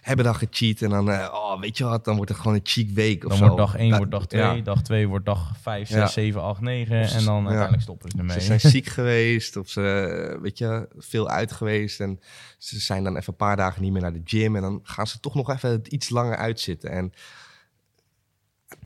hebben 0.00 0.24
dan 0.24 0.34
gecheat 0.34 0.80
en 0.80 0.90
dan, 0.90 1.10
eh, 1.10 1.28
oh, 1.32 1.60
weet 1.60 1.78
je 1.78 1.84
wat, 1.84 2.04
dan 2.04 2.16
wordt 2.16 2.30
het 2.30 2.40
gewoon 2.40 2.54
een 2.56 2.60
cheat 2.64 2.92
week 2.92 3.22
of 3.24 3.28
Dan 3.28 3.38
zo. 3.38 3.44
wordt 3.44 3.58
dag 3.58 3.76
1 3.76 3.88
Dat- 3.88 3.96
wordt 3.98 4.12
dag 4.12 4.26
2, 4.26 4.40
ja. 4.42 4.54
dag 4.62 4.82
2 4.82 5.08
wordt 5.08 5.24
dag 5.26 5.52
5, 5.60 5.88
6, 5.88 5.96
Ja. 5.96 6.06
7, 6.06 6.42
8, 6.42 6.60
9. 6.60 7.00
Of 7.00 7.08
ze- 7.08 7.16
En 7.16 7.24
dan 7.24 7.42
uiteindelijk 7.44 7.82
stoppen 7.82 8.10
ze 8.10 8.18
ermee. 8.18 8.40
Ze 8.40 8.46
zijn 8.46 8.60
ziek 8.60 8.86
geweest 8.86 9.56
of 9.56 9.68
ze, 9.68 10.38
weet 10.42 10.58
je, 10.58 10.88
veel 10.98 11.28
uit 11.28 11.52
geweest. 11.52 12.00
En 12.00 12.20
ze 12.58 12.80
zijn 12.80 13.04
dan 13.04 13.16
even 13.16 13.28
een 13.32 13.36
paar 13.36 13.56
dagen 13.56 13.82
niet 13.82 13.92
meer 13.92 14.02
naar 14.02 14.12
de 14.12 14.22
gym. 14.24 14.56
En 14.56 14.62
dan 14.62 14.80
gaan 14.82 15.06
ze 15.06 15.20
toch 15.20 15.34
nog 15.34 15.50
even 15.50 15.70
het 15.70 15.86
iets 15.88 16.08
langer 16.08 16.36
uitzitten. 16.36 16.90
En 16.90 17.12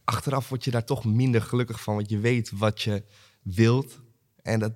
achteraf 0.05 0.49
word 0.49 0.65
je 0.65 0.71
daar 0.71 0.85
toch 0.85 1.05
minder 1.05 1.43
gelukkig 1.43 1.81
van. 1.83 1.95
Want 1.95 2.09
je 2.11 2.19
weet 2.19 2.51
wat 2.55 2.83
je 2.83 3.03
wilt. 3.43 4.01
En 4.43 4.59
dat, 4.61 4.73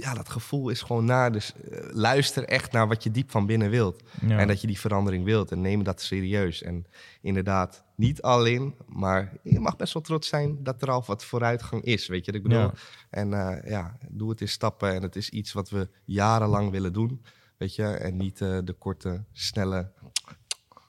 ja, 0.00 0.14
dat 0.14 0.28
gevoel 0.28 0.68
is 0.68 0.82
gewoon 0.82 1.04
naar. 1.04 1.32
Dus 1.32 1.52
luister 1.90 2.44
echt 2.44 2.72
naar 2.72 2.88
wat 2.88 3.02
je 3.02 3.10
diep 3.10 3.30
van 3.30 3.46
binnen 3.46 3.70
wilt. 3.70 4.02
Ja. 4.26 4.38
En 4.38 4.48
dat 4.48 4.60
je 4.60 4.66
die 4.66 4.80
verandering 4.80 5.24
wilt. 5.24 5.52
En 5.52 5.60
neem 5.60 5.82
dat 5.82 6.00
serieus. 6.00 6.62
En 6.62 6.86
inderdaad, 7.20 7.84
niet 7.96 8.22
alleen. 8.22 8.74
Maar 8.86 9.32
je 9.42 9.60
mag 9.60 9.76
best 9.76 9.92
wel 9.92 10.02
trots 10.02 10.28
zijn 10.28 10.62
dat 10.62 10.82
er 10.82 10.90
al 10.90 11.04
wat 11.06 11.24
vooruitgang 11.24 11.82
is. 11.82 12.06
Weet 12.06 12.24
je 12.24 12.30
wat 12.32 12.40
ik 12.40 12.46
bedoel? 12.46 12.62
Ja. 12.62 12.72
En 13.10 13.32
eh, 13.32 13.70
ja, 13.70 13.96
doe 14.08 14.30
het 14.30 14.40
in 14.40 14.48
stappen. 14.48 14.94
En 14.94 15.02
het 15.02 15.16
is 15.16 15.30
iets 15.30 15.52
wat 15.52 15.70
we 15.70 15.88
jarenlang 16.04 16.70
willen 16.70 16.92
doen. 16.92 17.24
Weet 17.56 17.74
je? 17.74 17.86
En 17.86 18.16
niet 18.16 18.40
eh, 18.40 18.58
de 18.64 18.72
korte, 18.72 19.24
snelle. 19.32 19.90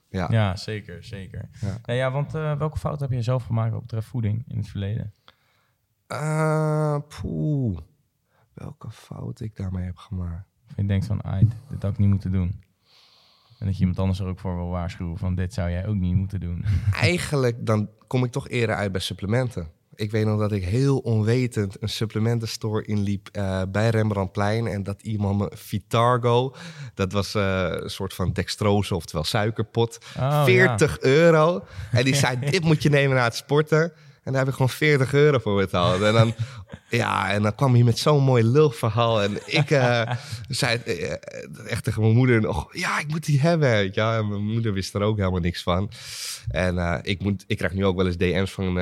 Ja. 0.08 0.28
Ja, 0.30 0.56
zeker, 0.56 1.04
zeker. 1.04 1.48
Ja. 1.60 1.78
Ja, 1.84 1.94
ja 1.94 2.10
want 2.10 2.32
welke 2.32 2.78
fout 2.78 3.00
heb 3.00 3.10
je 3.10 3.22
zelf 3.22 3.44
gemaakt 3.44 3.72
wat 3.72 3.80
betreft 3.80 4.06
voeding 4.06 4.44
in 4.48 4.58
het 4.58 4.68
verleden? 4.68 5.12
Eh, 6.06 6.98
poeh. 7.20 7.78
Welke 8.56 8.90
fout 8.90 9.40
ik 9.40 9.56
daarmee 9.56 9.84
heb 9.84 9.96
gemaakt. 9.96 10.46
Of 10.68 10.76
je 10.76 10.86
denkt 10.86 11.06
van, 11.06 11.24
ai, 11.24 11.48
dit 11.68 11.82
had 11.82 11.92
ik 11.92 11.98
niet 11.98 12.08
moeten 12.08 12.32
doen. 12.32 12.62
En 13.58 13.66
dat 13.66 13.74
je 13.74 13.80
iemand 13.80 13.98
anders 13.98 14.18
er 14.18 14.26
ook 14.26 14.38
voor 14.38 14.56
wil 14.56 14.68
waarschuwen 14.68 15.18
van, 15.18 15.34
dit 15.34 15.54
zou 15.54 15.70
jij 15.70 15.86
ook 15.86 15.94
niet 15.94 16.14
moeten 16.14 16.40
doen. 16.40 16.64
Eigenlijk 16.92 17.66
dan 17.66 17.88
kom 18.06 18.24
ik 18.24 18.30
toch 18.30 18.48
eerder 18.48 18.76
uit 18.76 18.92
bij 18.92 19.00
supplementen. 19.00 19.68
Ik 19.94 20.10
weet 20.10 20.24
nog 20.24 20.38
dat 20.38 20.52
ik 20.52 20.64
heel 20.64 20.98
onwetend 20.98 21.82
een 21.82 21.88
supplementenstore 21.88 22.84
inliep 22.84 23.28
eh, 23.32 23.62
bij 23.68 23.88
Rembrandtplein. 23.88 24.66
En 24.66 24.82
dat 24.82 25.02
iemand 25.02 25.38
me 25.38 25.52
Vitargo, 25.54 26.54
dat 26.94 27.12
was 27.12 27.34
eh, 27.34 27.66
een 27.70 27.90
soort 27.90 28.14
van 28.14 28.32
dextrose, 28.32 28.94
oftewel 28.94 29.24
suikerpot. 29.24 29.98
Oh, 30.18 30.44
40 30.44 31.00
euro. 31.00 31.64
En 31.92 32.04
die 32.04 32.14
zei, 32.24 32.38
dit 32.38 32.64
moet 32.64 32.82
je 32.82 32.88
nemen 32.88 33.16
na 33.16 33.24
het 33.24 33.36
sporten. 33.36 33.92
En 34.26 34.32
daar 34.32 34.40
heb 34.40 34.48
ik 34.50 34.54
gewoon 34.54 34.68
40 34.68 35.12
euro 35.12 35.38
voor 35.38 35.56
betaald. 35.56 36.02
En 36.02 36.12
dan, 36.12 36.34
ja, 37.00 37.32
en 37.32 37.42
dan 37.42 37.54
kwam 37.54 37.74
hij 37.74 37.82
met 37.82 37.98
zo'n 37.98 38.22
mooi 38.22 38.44
lulverhaal. 38.44 39.22
En 39.22 39.38
ik 39.46 39.70
eh, 39.70 40.10
zei 40.48 40.78
eh, 40.78 41.12
echt 41.70 41.84
tegen 41.84 42.02
mijn 42.02 42.14
moeder 42.14 42.40
nog... 42.40 42.68
Ja, 42.70 42.98
ik 42.98 43.08
moet 43.08 43.24
die 43.24 43.40
hebben. 43.40 43.92
wel. 43.94 44.12
En 44.12 44.28
mijn 44.28 44.44
moeder 44.44 44.72
wist 44.72 44.94
er 44.94 45.02
ook 45.02 45.18
helemaal 45.18 45.40
niks 45.40 45.62
van. 45.62 45.90
En 46.48 46.78
eh, 46.78 46.98
ik, 47.02 47.22
moet, 47.22 47.44
ik 47.46 47.56
krijg 47.56 47.72
nu 47.72 47.84
ook 47.84 47.96
wel 47.96 48.06
eens 48.06 48.16
DM's 48.16 48.52
van 48.52 48.72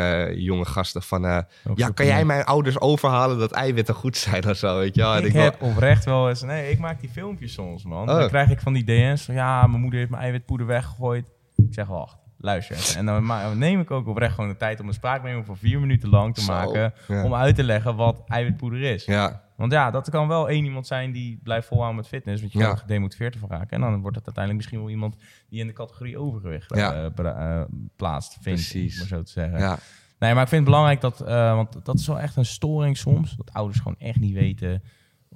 jonge 0.40 0.64
gasten 0.64 1.02
van... 1.02 1.24
Ook 1.66 1.78
ja, 1.78 1.88
kan 1.88 2.06
jij 2.06 2.24
mijn 2.24 2.44
ouders 2.44 2.80
overhalen 2.80 3.38
dat 3.38 3.52
eiwitten 3.52 3.94
goed 3.94 4.16
zijn 4.16 4.48
of 4.48 4.56
zo, 4.56 4.78
weet 4.78 4.94
je 4.94 5.00
wel? 5.00 5.14
En 5.14 5.24
ik 5.24 5.32
wil- 5.32 5.42
heb 5.42 5.62
oprecht 5.62 6.04
wel 6.04 6.28
eens... 6.28 6.42
Nee, 6.42 6.70
ik 6.70 6.78
maak 6.78 7.00
die 7.00 7.10
filmpjes 7.10 7.52
soms, 7.52 7.84
man. 7.84 8.10
Oh. 8.10 8.18
Dan 8.18 8.28
krijg 8.28 8.50
ik 8.50 8.60
van 8.60 8.72
die 8.72 8.84
DM's 8.84 9.22
van... 9.22 9.34
Ja, 9.34 9.66
mijn 9.66 9.80
moeder 9.80 9.98
heeft 9.98 10.10
mijn 10.10 10.22
eiwitpoeder 10.22 10.66
weggegooid. 10.66 11.26
Ik 11.56 11.74
zeg, 11.74 11.86
wacht, 11.86 12.16
luister. 12.44 12.96
En 12.96 13.06
dan 13.06 13.58
neem 13.58 13.80
ik 13.80 13.90
ook 13.90 14.06
oprecht 14.06 14.34
gewoon 14.34 14.50
de 14.50 14.56
tijd 14.56 14.80
om 14.80 14.88
een 14.88 14.94
spraakmemo 14.94 15.42
van 15.42 15.56
vier 15.56 15.80
minuten 15.80 16.08
lang 16.08 16.34
te 16.34 16.40
Zo, 16.40 16.52
maken... 16.52 16.92
ja. 17.08 17.24
om 17.24 17.34
uit 17.34 17.54
te 17.54 17.62
leggen 17.64 17.96
wat 17.96 18.22
eiwitpoeder 18.26 18.82
is. 18.82 19.04
Ja, 19.04 19.42
Want 19.56 19.72
ja, 19.72 19.90
dat 19.90 20.10
kan 20.10 20.28
wel 20.28 20.48
één 20.48 20.64
iemand 20.64 20.86
zijn 20.86 21.12
die 21.12 21.40
blijft 21.42 21.66
volhouden 21.66 21.96
met 22.00 22.08
fitness. 22.08 22.40
Want 22.40 22.52
je 22.52 22.58
Ja. 22.58 22.64
kan 22.64 22.74
er 22.74 22.80
gedemotiveerd 22.80 23.36
van 23.36 23.48
raken. 23.48 23.70
En 23.70 23.80
dan 23.80 24.00
wordt 24.00 24.16
het 24.16 24.26
uiteindelijk 24.26 24.56
misschien 24.56 24.78
wel 24.84 24.90
iemand 24.94 25.16
die 25.48 25.60
in 25.60 25.66
de 25.66 25.72
categorie 25.72 26.18
overgewicht 26.18 26.74
Ja. 26.76 26.94
eh, 26.94 27.10
bra- 27.14 27.58
eh, 27.60 27.64
plaatst, 27.96 28.32
vindt, 28.40 28.60
Precies. 28.70 28.98
maar 28.98 29.06
zo 29.06 29.22
te 29.22 29.30
zeggen. 29.30 29.58
ja, 29.58 29.78
Nee, 30.18 30.32
maar 30.34 30.42
ik 30.42 30.48
vind 30.48 30.60
het 30.60 30.70
belangrijk 30.70 31.00
dat, 31.00 31.20
eh, 31.20 31.54
want 31.54 31.84
dat 31.84 31.98
is 31.98 32.06
wel 32.06 32.20
echt 32.20 32.36
een 32.36 32.44
storing 32.44 32.96
soms, 32.96 33.36
dat 33.36 33.52
ouders 33.52 33.78
gewoon 33.78 33.98
echt 33.98 34.20
niet 34.20 34.32
weten 34.34 34.82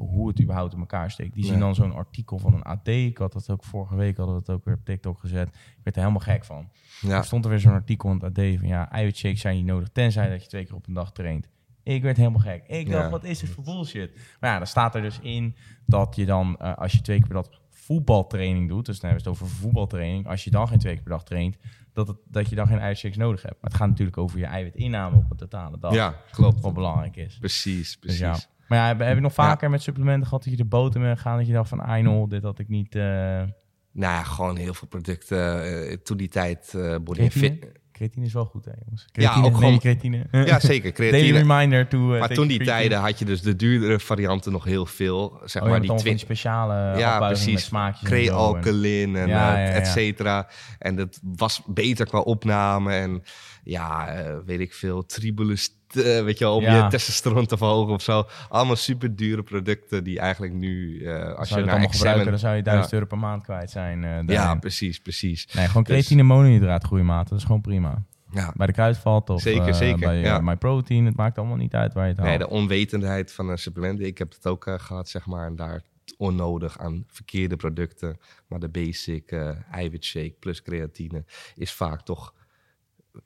hoe 0.07 0.29
het 0.29 0.41
überhaupt 0.41 0.73
in 0.73 0.79
elkaar 0.79 1.11
steekt. 1.11 1.35
Die 1.35 1.45
zien 1.45 1.59
dan 1.59 1.75
zo'n 1.75 1.93
artikel 1.95 2.39
van 2.39 2.55
een 2.55 2.63
AD. 2.63 2.89
Ik 2.89 3.19
had 3.19 3.33
dat 3.33 3.51
ook 3.51 3.65
vorige 3.65 3.97
week, 3.97 4.17
hadden 4.17 4.35
we 4.35 4.41
het 4.41 4.51
ook 4.51 4.65
weer 4.65 4.75
op 4.75 4.85
TikTok 4.85 5.19
gezet. 5.19 5.49
Ik 5.49 5.81
werd 5.83 5.97
er 5.97 6.03
helemaal 6.03 6.21
gek 6.21 6.45
van. 6.45 6.69
ja. 7.01 7.17
Er 7.17 7.25
stond 7.25 7.45
er 7.45 7.51
weer 7.51 7.61
zo'n 7.61 7.73
artikel 7.73 8.11
in 8.11 8.15
het 8.15 8.25
AD 8.25 8.59
van 8.59 8.69
ja, 8.69 8.91
eiwitshakes 8.91 9.41
zijn 9.41 9.57
niet 9.57 9.65
nodig, 9.65 9.89
tenzij 9.93 10.29
dat 10.31 10.43
je 10.43 10.49
twee 10.49 10.65
keer 10.65 10.75
op 10.75 10.87
een 10.87 10.95
dag 10.95 11.13
traint. 11.13 11.49
Ik 11.83 12.03
werd 12.03 12.17
helemaal 12.17 12.41
gek. 12.41 12.65
Ik 12.67 12.87
Ja. 12.87 12.93
dacht, 12.93 13.11
wat 13.11 13.25
is 13.25 13.39
dit 13.39 13.51
voor 13.51 13.65
bullshit? 13.65 14.11
Maar 14.41 14.51
ja, 14.51 14.57
dan 14.59 14.67
staat 14.67 14.95
er 14.95 15.03
dus 15.03 15.19
in 15.23 15.57
dat 15.87 16.17
je 16.17 16.27
dan, 16.27 16.57
eh, 16.59 16.75
als 16.77 16.93
je 16.93 17.01
twee 17.01 17.19
keer 17.19 17.27
per 17.29 17.37
dag 17.37 17.49
voetbaltraining 17.71 18.69
doet, 18.69 18.87
dus 18.87 19.01
dan 19.01 19.11
hebben 19.11 19.25
we 19.27 19.31
het 19.31 19.43
over 19.43 19.57
voetbaltraining, 19.57 20.27
als 20.27 20.45
je 20.45 20.51
dan 20.51 20.69
geen 20.69 20.79
twee 20.79 20.95
keer 20.95 21.03
per 21.03 21.13
dag 21.13 21.25
traint, 21.25 21.57
dat, 21.93 22.09
het, 22.09 22.17
dat 22.25 22.49
je 22.49 22.55
dan 22.57 22.67
geen 22.67 22.79
eiwitshakes 22.79 23.17
nodig 23.17 23.43
hebt. 23.43 23.55
Maar 23.61 23.71
het 23.71 23.81
gaat 23.81 23.89
natuurlijk 23.89 24.17
over 24.19 24.39
je 24.39 24.45
eiwitinname 24.47 25.17
op 25.17 25.31
een 25.31 25.37
totale 25.37 25.79
dag, 25.79 25.93
ja 25.95 26.15
klopt. 26.31 26.61
wat 26.61 26.75
belangrijk 26.75 27.17
is. 27.17 27.39
Precies, 27.39 27.87
Dus 27.89 27.97
precies. 27.97 28.19
ja. 28.21 28.37
Maar 28.69 28.79
ja, 28.79 28.87
heb, 28.87 28.99
heb 28.99 29.15
je 29.15 29.21
nog 29.21 29.33
vaker 29.35 29.71
met 29.71 29.83
supplementen 29.83 30.27
gehad 30.27 30.43
dat 30.43 30.53
je 30.53 30.59
de 30.59 30.65
boten 30.69 31.01
mee 31.01 31.17
gaan, 31.17 31.37
dat 31.39 31.47
je 31.47 31.53
dacht 31.53 31.69
van, 31.69 31.81
ah 31.81 32.29
dit 32.29 32.43
had 32.43 32.59
ik 32.59 32.69
niet... 32.69 32.95
eh 32.95 33.03
Nou 33.03 34.15
ja, 34.15 34.23
gewoon 34.23 34.57
heel 34.57 34.75
veel 34.75 34.89
producten. 34.89 35.63
eh, 35.89 35.97
toen 35.97 36.17
die 36.17 36.29
tijd 36.29 36.75
eh 36.75 36.97
body 37.03 37.19
Creatine? 37.29 37.45
fit. 37.61 37.67
Creatine 37.93 38.27
is 38.27 38.33
wel 38.33 38.45
goed, 38.45 38.65
hè 38.65 38.71
jongens? 38.85 39.07
Ja, 39.13 39.13
Creatine, 39.13 39.45
ook 39.47 39.51
neem 39.53 39.61
gewoon- 39.61 39.79
creatine. 39.79 40.27
Ja, 40.31 40.61
zeker. 40.61 40.93
Daily 40.97 41.11
Creatine. 41.31 41.39
reminder 41.39 41.89
to... 41.89 42.13
uh, 42.15 42.19
Maar 42.19 42.29
toen 42.29 42.47
die 42.49 42.57
creatine. 42.59 42.65
tijden 42.81 42.99
had 42.99 43.19
je 43.19 43.25
dus 43.25 43.41
de 43.43 43.57
duurdere 43.57 43.99
varianten 44.01 44.53
nog 44.53 44.65
heel 44.65 44.87
veel. 44.87 45.41
Zeg 45.45 45.63
Oh, 45.63 45.69
maar 45.69 45.81
die 45.81 45.95
20 45.95 46.19
speciale 46.21 46.99
Ja, 46.99 47.19
precies. 47.27 47.65
smaakjes. 47.65 48.03
en 48.03 48.09
zo. 48.09 48.15
En- 48.15 48.21
Crealkalin 48.25 49.17
en 49.17 49.29
Ja, 49.29 49.59
ja, 49.59 49.65
ja. 49.65 49.73
et 49.73 49.87
cetera. 49.87 50.49
En 50.79 50.97
dat 50.97 51.21
was 51.23 51.63
beter 51.67 52.07
qua 52.07 52.19
opname. 52.21 52.93
En 52.93 53.23
ja, 53.63 54.15
weet 54.47 54.61
ik 54.61 54.75
veel, 54.75 55.07
tribulus, 55.07 55.71
eh, 55.97 56.25
weet 56.25 56.39
je 56.39 56.45
wel, 56.45 56.55
om 56.57 56.63
Ja. 56.63 56.85
je 56.85 56.91
testosteron 56.91 57.47
te 57.47 57.57
verhogen 57.57 57.93
of 57.95 58.03
zo. 58.03 58.27
Allemaal 58.49 58.77
super 58.77 59.17
dure 59.17 59.43
producten 59.43 60.05
die 60.05 60.19
eigenlijk 60.19 60.53
nu, 60.53 61.05
eh, 61.05 61.13
als 61.35 61.49
je 61.49 61.55
je 61.55 61.61
het 61.61 61.71
naar 61.71 61.75
allemaal 61.75 61.83
examen... 61.89 62.25
dan 62.27 62.39
zou 62.39 62.57
je 62.57 62.63
1000 62.63 62.93
euro 62.93 63.07
per 63.07 63.19
maand 63.19 63.43
kwijt 63.43 63.71
zijn. 63.71 64.05
eh, 64.05 64.19
Ja, 64.27 64.55
precies, 64.55 65.01
precies. 65.01 65.49
Nee, 65.53 65.67
gewoon 65.67 65.83
Dus- 65.83 65.93
creatine 65.93 66.23
monohydraat 66.23 66.85
groeimaten, 66.85 67.29
dat 67.31 67.39
is 67.39 67.45
gewoon 67.45 67.61
prima. 67.61 68.03
Ja. 68.33 68.53
Bij 68.57 68.67
de 68.67 68.73
kruidvat 68.73 69.31
of 69.31 69.41
Zeker, 69.41 69.75
zeker, 69.75 69.99
bij 69.99 70.21
ja. 70.21 70.39
uh, 70.39 70.45
MyProtein, 70.47 71.05
het 71.05 71.17
maakt 71.17 71.39
allemaal 71.39 71.57
niet 71.57 71.75
uit 71.75 71.93
waar 71.95 72.03
je 72.05 72.09
het 72.11 72.19
haalt. 72.19 72.29
Nee, 72.31 72.39
de 72.39 72.49
onwetendheid 72.49 73.33
van 73.33 73.49
een 73.49 73.59
supplement. 73.59 74.01
Ik 74.01 74.19
heb 74.19 74.33
het 74.33 74.47
ook 74.47 74.67
eh, 74.67 74.75
gehad, 74.79 75.09
zeg 75.09 75.27
maar. 75.27 75.47
En 75.47 75.57
daar 75.57 75.83
onnodig 76.17 76.79
aan 76.79 77.05
verkeerde 77.07 77.57
producten. 77.57 78.19
Maar 78.47 78.59
de 78.59 78.69
basic 78.69 79.33
eiwitshake 79.71 80.35
plus 80.41 80.63
creatine 80.63 81.25
is 81.55 81.73
vaak 81.73 82.01
toch 82.03 82.35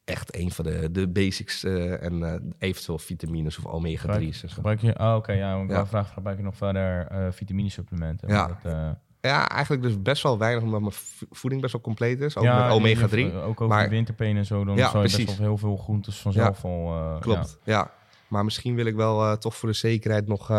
echt 0.05 0.37
een 0.37 0.51
van 0.51 0.65
de, 0.65 0.91
de 0.91 1.09
basics 1.09 1.65
uh, 1.65 2.03
en 2.03 2.21
uh, 2.21 2.35
eventueel 2.59 2.99
vitamines 2.99 3.59
of 3.59 3.67
omega-3's. 3.67 4.41
Gebruik, 4.41 4.53
gebruik, 4.53 4.81
je, 4.81 4.99
oh, 4.99 5.15
oké, 5.15 5.33
ja, 5.33 5.65
ja. 5.69 5.87
vraag, 5.87 6.13
gebruik 6.13 6.37
je 6.37 6.43
nog 6.43 6.57
verder 6.57 7.13
uh, 7.13 7.27
vitamine-supplementen? 7.31 8.29
Ja. 8.29 8.47
Dat, 8.47 8.73
ja, 9.21 9.49
eigenlijk 9.49 9.83
dus 9.83 10.03
best 10.03 10.23
wel 10.23 10.39
weinig, 10.39 10.63
omdat 10.63 10.81
mijn 10.81 10.93
voeding 11.31 11.61
best 11.61 11.73
wel 11.73 11.83
compleet 11.83 12.21
is. 12.21 12.37
Ook 12.37 12.45
met 12.45 12.71
omega-3. 12.71 13.35
Ook 13.35 13.61
over 13.61 13.77
maar, 13.77 13.93
en 14.19 14.47
zo, 14.47 14.65
dan 14.65 14.77
ja, 14.77 14.91
zou 14.91 15.03
je 15.03 15.09
precies. 15.09 15.25
best 15.25 15.39
wel 15.39 15.47
heel 15.47 15.59
veel 15.59 15.77
groentes 15.77 16.21
vanzelf 16.21 16.65
al... 16.65 17.19
Klopt, 17.21 17.59
ja. 17.65 17.91
Maar 18.29 18.45
misschien 18.45 18.75
wil 18.75 18.87
ik 18.87 18.95
wel 18.95 19.39
toch 19.39 19.57
voor 19.57 19.69
de 19.69 19.75
zekerheid 19.75 20.27
nog 20.27 20.51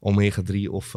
omega-3 0.00 0.70
of 0.70 0.94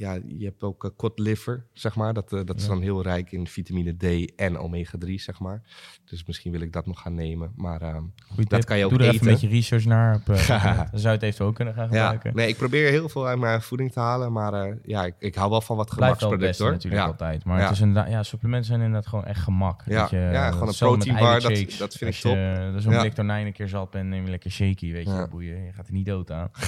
ja, 0.00 0.18
je 0.26 0.44
hebt 0.44 0.62
ook 0.62 0.84
uh, 0.84 0.90
cod 0.96 1.18
liver, 1.18 1.66
zeg 1.72 1.94
maar. 1.94 2.14
Dat, 2.14 2.32
uh, 2.32 2.40
dat 2.44 2.56
is 2.56 2.66
dan 2.66 2.80
heel 2.80 3.02
rijk 3.02 3.32
in 3.32 3.46
vitamine 3.46 3.96
D 3.96 4.34
en 4.36 4.56
omega-3, 4.58 5.14
zeg 5.14 5.40
maar. 5.40 5.62
Dus 6.04 6.24
misschien 6.24 6.52
wil 6.52 6.60
ik 6.60 6.72
dat 6.72 6.86
nog 6.86 7.00
gaan 7.00 7.14
nemen. 7.14 7.52
Maar 7.56 7.82
uh, 7.82 7.96
dat 8.36 8.64
kan 8.64 8.78
je 8.78 8.84
ook 8.84 8.90
Doe 8.90 8.98
er 8.98 9.06
even 9.06 9.26
een 9.26 9.32
beetje 9.32 9.48
research 9.48 9.84
naar. 9.84 10.14
Op, 10.14 10.26
dan 10.26 10.36
zou 10.36 11.02
je 11.02 11.08
het 11.08 11.22
eventueel 11.22 11.48
ook 11.48 11.54
kunnen 11.54 11.74
gaan 11.74 11.86
gebruiken. 11.86 12.30
Ja, 12.30 12.36
nee, 12.36 12.48
ik 12.48 12.56
probeer 12.56 12.90
heel 12.90 13.08
veel 13.08 13.26
uit 13.26 13.38
mijn 13.38 13.62
voeding 13.62 13.92
te 13.92 14.00
halen. 14.00 14.32
Maar 14.32 14.78
ja, 14.82 15.04
ik, 15.04 15.14
ik 15.18 15.34
hou 15.34 15.50
wel 15.50 15.60
van 15.60 15.76
wat 15.76 15.90
gemaksproduct, 15.90 16.58
hoor. 16.58 16.70
natuurlijk 16.70 17.02
ja. 17.02 17.08
altijd. 17.08 17.44
Maar 17.44 17.60
het 17.60 17.70
is 17.70 17.80
inderdaad, 17.80 18.10
ja, 18.10 18.22
supplementen 18.22 18.68
zijn 18.68 18.80
inderdaad 18.80 19.06
gewoon 19.06 19.24
echt 19.24 19.42
gemak. 19.42 19.82
Ja, 19.86 20.08
je, 20.10 20.16
ja 20.16 20.50
gewoon 20.50 20.68
een 20.68 20.74
protein 20.78 21.16
bar, 21.16 21.40
dat, 21.40 21.78
dat 21.78 21.94
vind 21.94 22.14
ik 22.14 22.20
top. 22.20 22.36
Als 22.74 22.84
je 22.84 23.00
zo'n 23.00 23.10
tonijn 23.10 23.46
een 23.46 23.52
keer 23.52 23.68
zat 23.68 23.90
bent, 23.90 24.08
neem 24.08 24.24
je 24.24 24.30
lekker 24.30 24.50
shaky, 24.50 24.92
weet 24.92 25.06
je. 25.06 25.26
Boeien, 25.30 25.64
je 25.64 25.72
gaat 25.72 25.86
er 25.86 25.92
niet 25.92 26.06
dood 26.06 26.30
aan. 26.30 26.50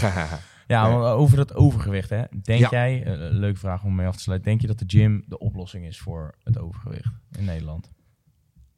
Ja, 0.66 1.12
over 1.12 1.36
dat 1.36 1.54
overgewicht. 1.54 2.10
Hè. 2.10 2.22
Denk 2.42 2.70
jij, 2.70 3.06
uh, 3.06 3.12
leuke 3.30 3.58
vraag 3.58 3.84
om 3.84 3.94
mee 3.94 4.06
af 4.06 4.16
te 4.16 4.22
sluiten, 4.22 4.48
denk 4.48 4.60
je 4.60 4.66
dat 4.66 4.78
de 4.78 4.84
gym 4.86 5.24
de 5.26 5.38
oplossing 5.38 5.86
is 5.86 5.98
voor 5.98 6.34
het 6.42 6.58
overgewicht 6.58 7.12
in 7.38 7.44
Nederland? 7.44 7.90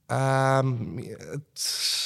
Um, 0.07 0.99
het 1.19 1.61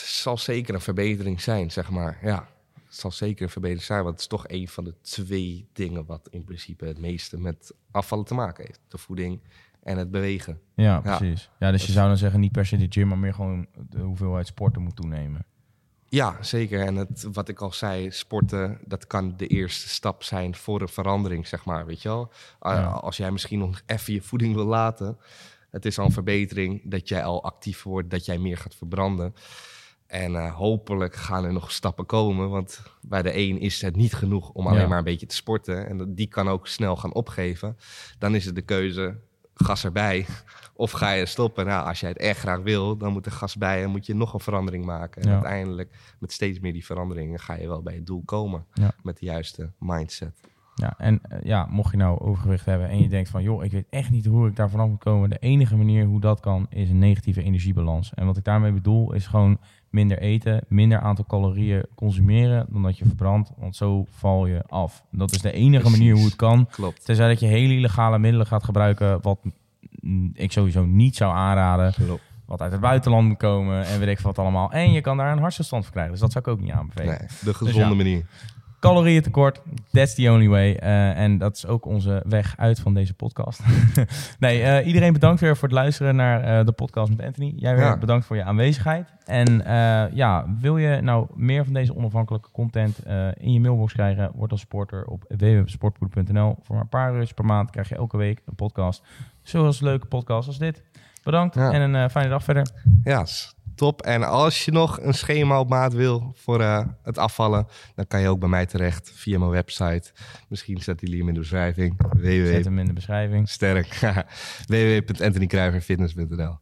zal 0.04 0.38
zeker 0.38 0.74
een 0.74 0.80
verbetering 0.80 1.40
zijn, 1.40 1.70
zeg 1.70 1.90
maar. 1.90 2.18
Ja, 2.22 2.48
het 2.74 2.96
zal 2.96 3.12
zeker 3.12 3.42
een 3.42 3.50
verbetering 3.50 3.86
zijn, 3.86 4.02
want 4.02 4.12
het 4.12 4.20
is 4.20 4.26
toch 4.26 4.48
een 4.48 4.68
van 4.68 4.84
de 4.84 4.94
twee 5.00 5.68
dingen 5.72 6.06
wat 6.06 6.28
in 6.30 6.44
principe 6.44 6.84
het 6.84 6.98
meeste 6.98 7.38
met 7.38 7.74
afvallen 7.90 8.24
te 8.24 8.34
maken 8.34 8.64
heeft. 8.64 8.80
De 8.88 8.98
voeding 8.98 9.40
en 9.82 9.98
het 9.98 10.10
bewegen. 10.10 10.60
Ja, 10.74 11.00
precies. 11.00 11.50
Ja, 11.58 11.70
dus 11.70 11.86
je 11.86 11.92
zou 11.92 12.08
dan 12.08 12.16
zeggen 12.16 12.40
niet 12.40 12.52
per 12.52 12.66
se 12.66 12.76
de 12.76 12.86
gym, 12.88 13.08
maar 13.08 13.18
meer 13.18 13.34
gewoon 13.34 13.66
de 13.88 14.00
hoeveelheid 14.00 14.46
sporten 14.46 14.82
moet 14.82 14.96
toenemen. 14.96 15.46
Ja, 16.08 16.42
zeker. 16.42 16.80
En 16.80 16.96
het, 16.96 17.26
wat 17.32 17.48
ik 17.48 17.60
al 17.60 17.72
zei, 17.72 18.10
sporten, 18.10 18.78
dat 18.84 19.06
kan 19.06 19.34
de 19.36 19.46
eerste 19.46 19.88
stap 19.88 20.22
zijn 20.22 20.54
voor 20.54 20.80
een 20.80 20.88
verandering, 20.88 21.46
zeg 21.46 21.64
maar. 21.64 21.86
Weet 21.86 22.02
je 22.02 22.08
wel? 22.08 22.30
Als 23.00 23.16
jij 23.16 23.30
misschien 23.30 23.58
nog 23.58 23.82
even 23.86 24.12
je 24.12 24.22
voeding 24.22 24.54
wil 24.54 24.64
laten, 24.64 25.18
het 25.70 25.84
is 25.84 25.98
al 25.98 26.04
een 26.04 26.12
verbetering 26.12 26.80
dat 26.84 27.08
jij 27.08 27.24
al 27.24 27.44
actief 27.44 27.82
wordt, 27.82 28.10
dat 28.10 28.24
jij 28.24 28.38
meer 28.38 28.58
gaat 28.58 28.74
verbranden. 28.74 29.34
En 30.06 30.32
uh, 30.32 30.54
hopelijk 30.54 31.14
gaan 31.14 31.44
er 31.44 31.52
nog 31.52 31.72
stappen 31.72 32.06
komen, 32.06 32.50
want 32.50 32.82
bij 33.00 33.22
de 33.22 33.36
een 33.36 33.60
is 33.60 33.82
het 33.82 33.96
niet 33.96 34.14
genoeg 34.14 34.50
om 34.50 34.66
alleen 34.66 34.88
maar 34.88 34.98
een 34.98 35.04
beetje 35.04 35.26
te 35.26 35.34
sporten. 35.34 35.88
En 35.88 36.14
die 36.14 36.26
kan 36.26 36.48
ook 36.48 36.66
snel 36.66 36.96
gaan 36.96 37.14
opgeven. 37.14 37.76
Dan 38.18 38.34
is 38.34 38.44
het 38.44 38.54
de 38.54 38.62
keuze, 38.62 39.20
gas 39.64 39.84
erbij. 39.84 40.26
Of 40.74 40.90
ga 40.90 41.10
je 41.10 41.26
stoppen? 41.26 41.66
Nou, 41.66 41.86
als 41.86 42.00
jij 42.00 42.08
het 42.08 42.18
echt 42.18 42.38
graag 42.38 42.60
wil, 42.60 42.96
dan 42.96 43.12
moet 43.12 43.26
er 43.26 43.32
gas 43.32 43.56
bij 43.56 43.82
en 43.82 43.90
moet 43.90 44.06
je 44.06 44.14
nog 44.14 44.34
een 44.34 44.40
verandering 44.40 44.84
maken. 44.84 45.22
En 45.22 45.28
uiteindelijk, 45.28 45.96
met 46.18 46.32
steeds 46.32 46.60
meer 46.60 46.72
die 46.72 46.84
veranderingen, 46.84 47.38
ga 47.38 47.54
je 47.54 47.68
wel 47.68 47.82
bij 47.82 47.94
het 47.94 48.06
doel 48.06 48.22
komen. 48.24 48.66
Met 49.02 49.18
de 49.18 49.24
juiste 49.24 49.72
mindset. 49.78 50.40
Ja, 50.74 50.94
en 50.98 51.20
uh, 51.32 51.38
ja, 51.42 51.66
mocht 51.70 51.90
je 51.90 51.96
nou 51.96 52.20
overgewicht 52.20 52.64
hebben 52.64 52.88
en 52.88 53.02
je 53.02 53.08
denkt 53.08 53.30
van, 53.30 53.42
joh, 53.42 53.64
ik 53.64 53.70
weet 53.70 53.86
echt 53.90 54.10
niet 54.10 54.26
hoe 54.26 54.48
ik 54.48 54.56
daar 54.56 54.70
vanaf 54.70 54.88
moet 54.88 54.98
komen. 54.98 55.30
De 55.30 55.38
enige 55.38 55.76
manier 55.76 56.04
hoe 56.04 56.20
dat 56.20 56.40
kan, 56.40 56.66
is 56.68 56.90
een 56.90 56.98
negatieve 56.98 57.42
energiebalans. 57.42 58.14
En 58.14 58.26
wat 58.26 58.36
ik 58.36 58.44
daarmee 58.44 58.72
bedoel, 58.72 59.12
is 59.12 59.26
gewoon 59.26 59.58
minder 59.90 60.18
eten, 60.18 60.64
minder 60.68 61.00
aantal 61.00 61.24
calorieën 61.26 61.84
consumeren 61.94 62.66
dan 62.68 62.82
dat 62.82 62.98
je 62.98 63.04
verbrandt. 63.04 63.50
Want 63.56 63.76
zo 63.76 64.06
val 64.10 64.46
je 64.46 64.62
af. 64.66 65.04
Dat 65.10 65.32
is 65.32 65.40
de 65.40 65.52
enige 65.52 65.90
manier 65.90 66.14
hoe 66.14 66.24
het 66.24 66.36
kan. 66.36 66.66
Klopt. 66.70 67.04
Tenzij 67.04 67.28
dat 67.28 67.40
je 67.40 67.46
hele 67.46 67.74
illegale 67.74 68.18
middelen 68.18 68.46
gaat 68.46 68.64
gebruiken, 68.64 69.22
wat 69.22 69.38
ik 70.32 70.52
sowieso 70.52 70.84
niet 70.84 71.16
zou 71.16 71.34
aanraden. 71.34 71.92
Klopt. 71.92 72.22
Wat 72.46 72.60
uit 72.60 72.72
het 72.72 72.80
buitenland 72.80 73.28
moet 73.28 73.36
komen 73.36 73.84
en 73.84 73.98
weet 73.98 74.08
ik 74.08 74.20
wat 74.20 74.38
allemaal. 74.38 74.72
En 74.72 74.92
je 74.92 75.00
kan 75.00 75.16
daar 75.16 75.32
een 75.32 75.38
hartstilstand 75.38 75.82
voor 75.82 75.92
krijgen. 75.92 76.12
Dus 76.12 76.22
dat 76.22 76.32
zou 76.32 76.44
ik 76.44 76.50
ook 76.50 76.60
niet 76.60 76.72
aanbevelen. 76.72 77.18
Nee, 77.18 77.28
de 77.40 77.54
gezonde 77.54 77.88
dus 77.88 77.96
manier 77.96 78.26
calorieën 78.80 79.22
tekort. 79.22 79.62
That's 79.92 80.14
the 80.14 80.30
only 80.30 80.48
way. 80.48 80.80
Uh, 80.82 81.18
en 81.18 81.38
dat 81.38 81.56
is 81.56 81.66
ook 81.66 81.86
onze 81.86 82.22
weg 82.28 82.54
uit 82.56 82.80
van 82.80 82.94
deze 82.94 83.14
podcast. 83.14 83.60
nee, 84.38 84.60
uh, 84.60 84.86
iedereen 84.86 85.12
bedankt 85.12 85.40
weer 85.40 85.56
voor 85.56 85.68
het 85.68 85.76
luisteren 85.76 86.16
naar 86.16 86.58
uh, 86.58 86.66
de 86.66 86.72
podcast 86.72 87.10
met 87.10 87.26
Anthony. 87.26 87.52
Jij 87.56 87.74
weer 87.74 87.84
ja. 87.84 87.98
bedankt 87.98 88.26
voor 88.26 88.36
je 88.36 88.44
aanwezigheid. 88.44 89.12
En 89.24 89.62
ja, 90.14 90.46
wil 90.60 90.76
je 90.76 91.00
nou 91.00 91.26
meer 91.34 91.64
van 91.64 91.72
deze 91.72 91.96
onafhankelijke 91.96 92.50
content 92.50 92.98
in 93.36 93.52
je 93.52 93.60
mailbox 93.60 93.92
krijgen? 93.92 94.30
Word 94.34 94.50
dan 94.50 94.58
supporter 94.58 95.04
op 95.04 95.24
www.sportpoeder.nl. 95.28 96.56
Voor 96.62 96.74
maar 96.74 96.84
een 96.84 96.88
paar 96.88 97.12
euro's 97.12 97.32
per 97.32 97.44
maand 97.44 97.70
krijg 97.70 97.88
je 97.88 97.94
elke 97.94 98.16
week 98.16 98.42
een 98.46 98.54
podcast. 98.54 99.02
Zoals 99.42 99.80
leuke 99.80 100.06
podcast 100.06 100.48
als 100.48 100.58
dit. 100.58 100.82
Bedankt 101.22 101.54
ja. 101.54 101.72
en 101.72 101.94
een 101.94 102.10
fijne 102.10 102.28
dag 102.28 102.44
verder. 102.44 102.68
Ja, 103.04 103.24
top. 103.78 104.02
En 104.02 104.22
als 104.22 104.64
je 104.64 104.72
nog 104.72 105.00
een 105.00 105.14
schema 105.14 105.60
op 105.60 105.68
maat 105.68 105.92
wil 105.92 106.32
voor 106.34 106.60
uh, 106.60 106.80
het 107.02 107.18
afvallen, 107.18 107.66
dan 107.94 108.06
kan 108.06 108.20
je 108.20 108.28
ook 108.28 108.38
bij 108.38 108.48
mij 108.48 108.66
terecht 108.66 109.10
via 109.14 109.38
mijn 109.38 109.50
website. 109.50 110.12
Misschien 110.48 110.80
zet 110.80 110.98
die 110.98 111.18
hem 111.18 111.28
in 111.28 111.34
de 111.34 111.40
beschrijving. 111.40 111.94
www. 111.98 112.46
Zet 112.46 112.64
hem 112.64 112.78
in 112.78 112.86
de 112.86 112.92
beschrijving. 112.92 113.48
Sterk. 113.48 113.98
www.anthonykruiverfitness.nl 114.70 116.58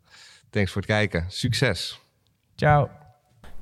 Thanks 0.50 0.72
voor 0.72 0.82
het 0.82 0.90
kijken. 0.90 1.24
Succes. 1.28 2.00
Ciao. 2.54 2.88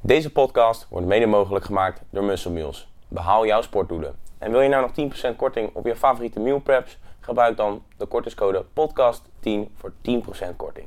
Deze 0.00 0.30
podcast 0.30 0.86
wordt 0.90 1.06
mede 1.06 1.26
mogelijk 1.26 1.64
gemaakt 1.64 2.02
door 2.10 2.24
Muscle 2.24 2.50
Meals. 2.50 2.92
Behaal 3.08 3.46
jouw 3.46 3.62
sportdoelen. 3.62 4.14
En 4.38 4.50
wil 4.50 4.60
je 4.60 4.68
nou 4.68 4.92
nog 4.96 5.12
10% 5.32 5.36
korting 5.36 5.70
op 5.74 5.86
je 5.86 5.96
favoriete 5.96 6.40
meal 6.40 6.58
preps? 6.58 6.98
Gebruik 7.20 7.56
dan 7.56 7.82
de 7.96 8.06
kortingscode 8.06 8.64
podcast10 8.64 9.72
voor 9.74 9.92
10% 10.52 10.56
korting. 10.56 10.86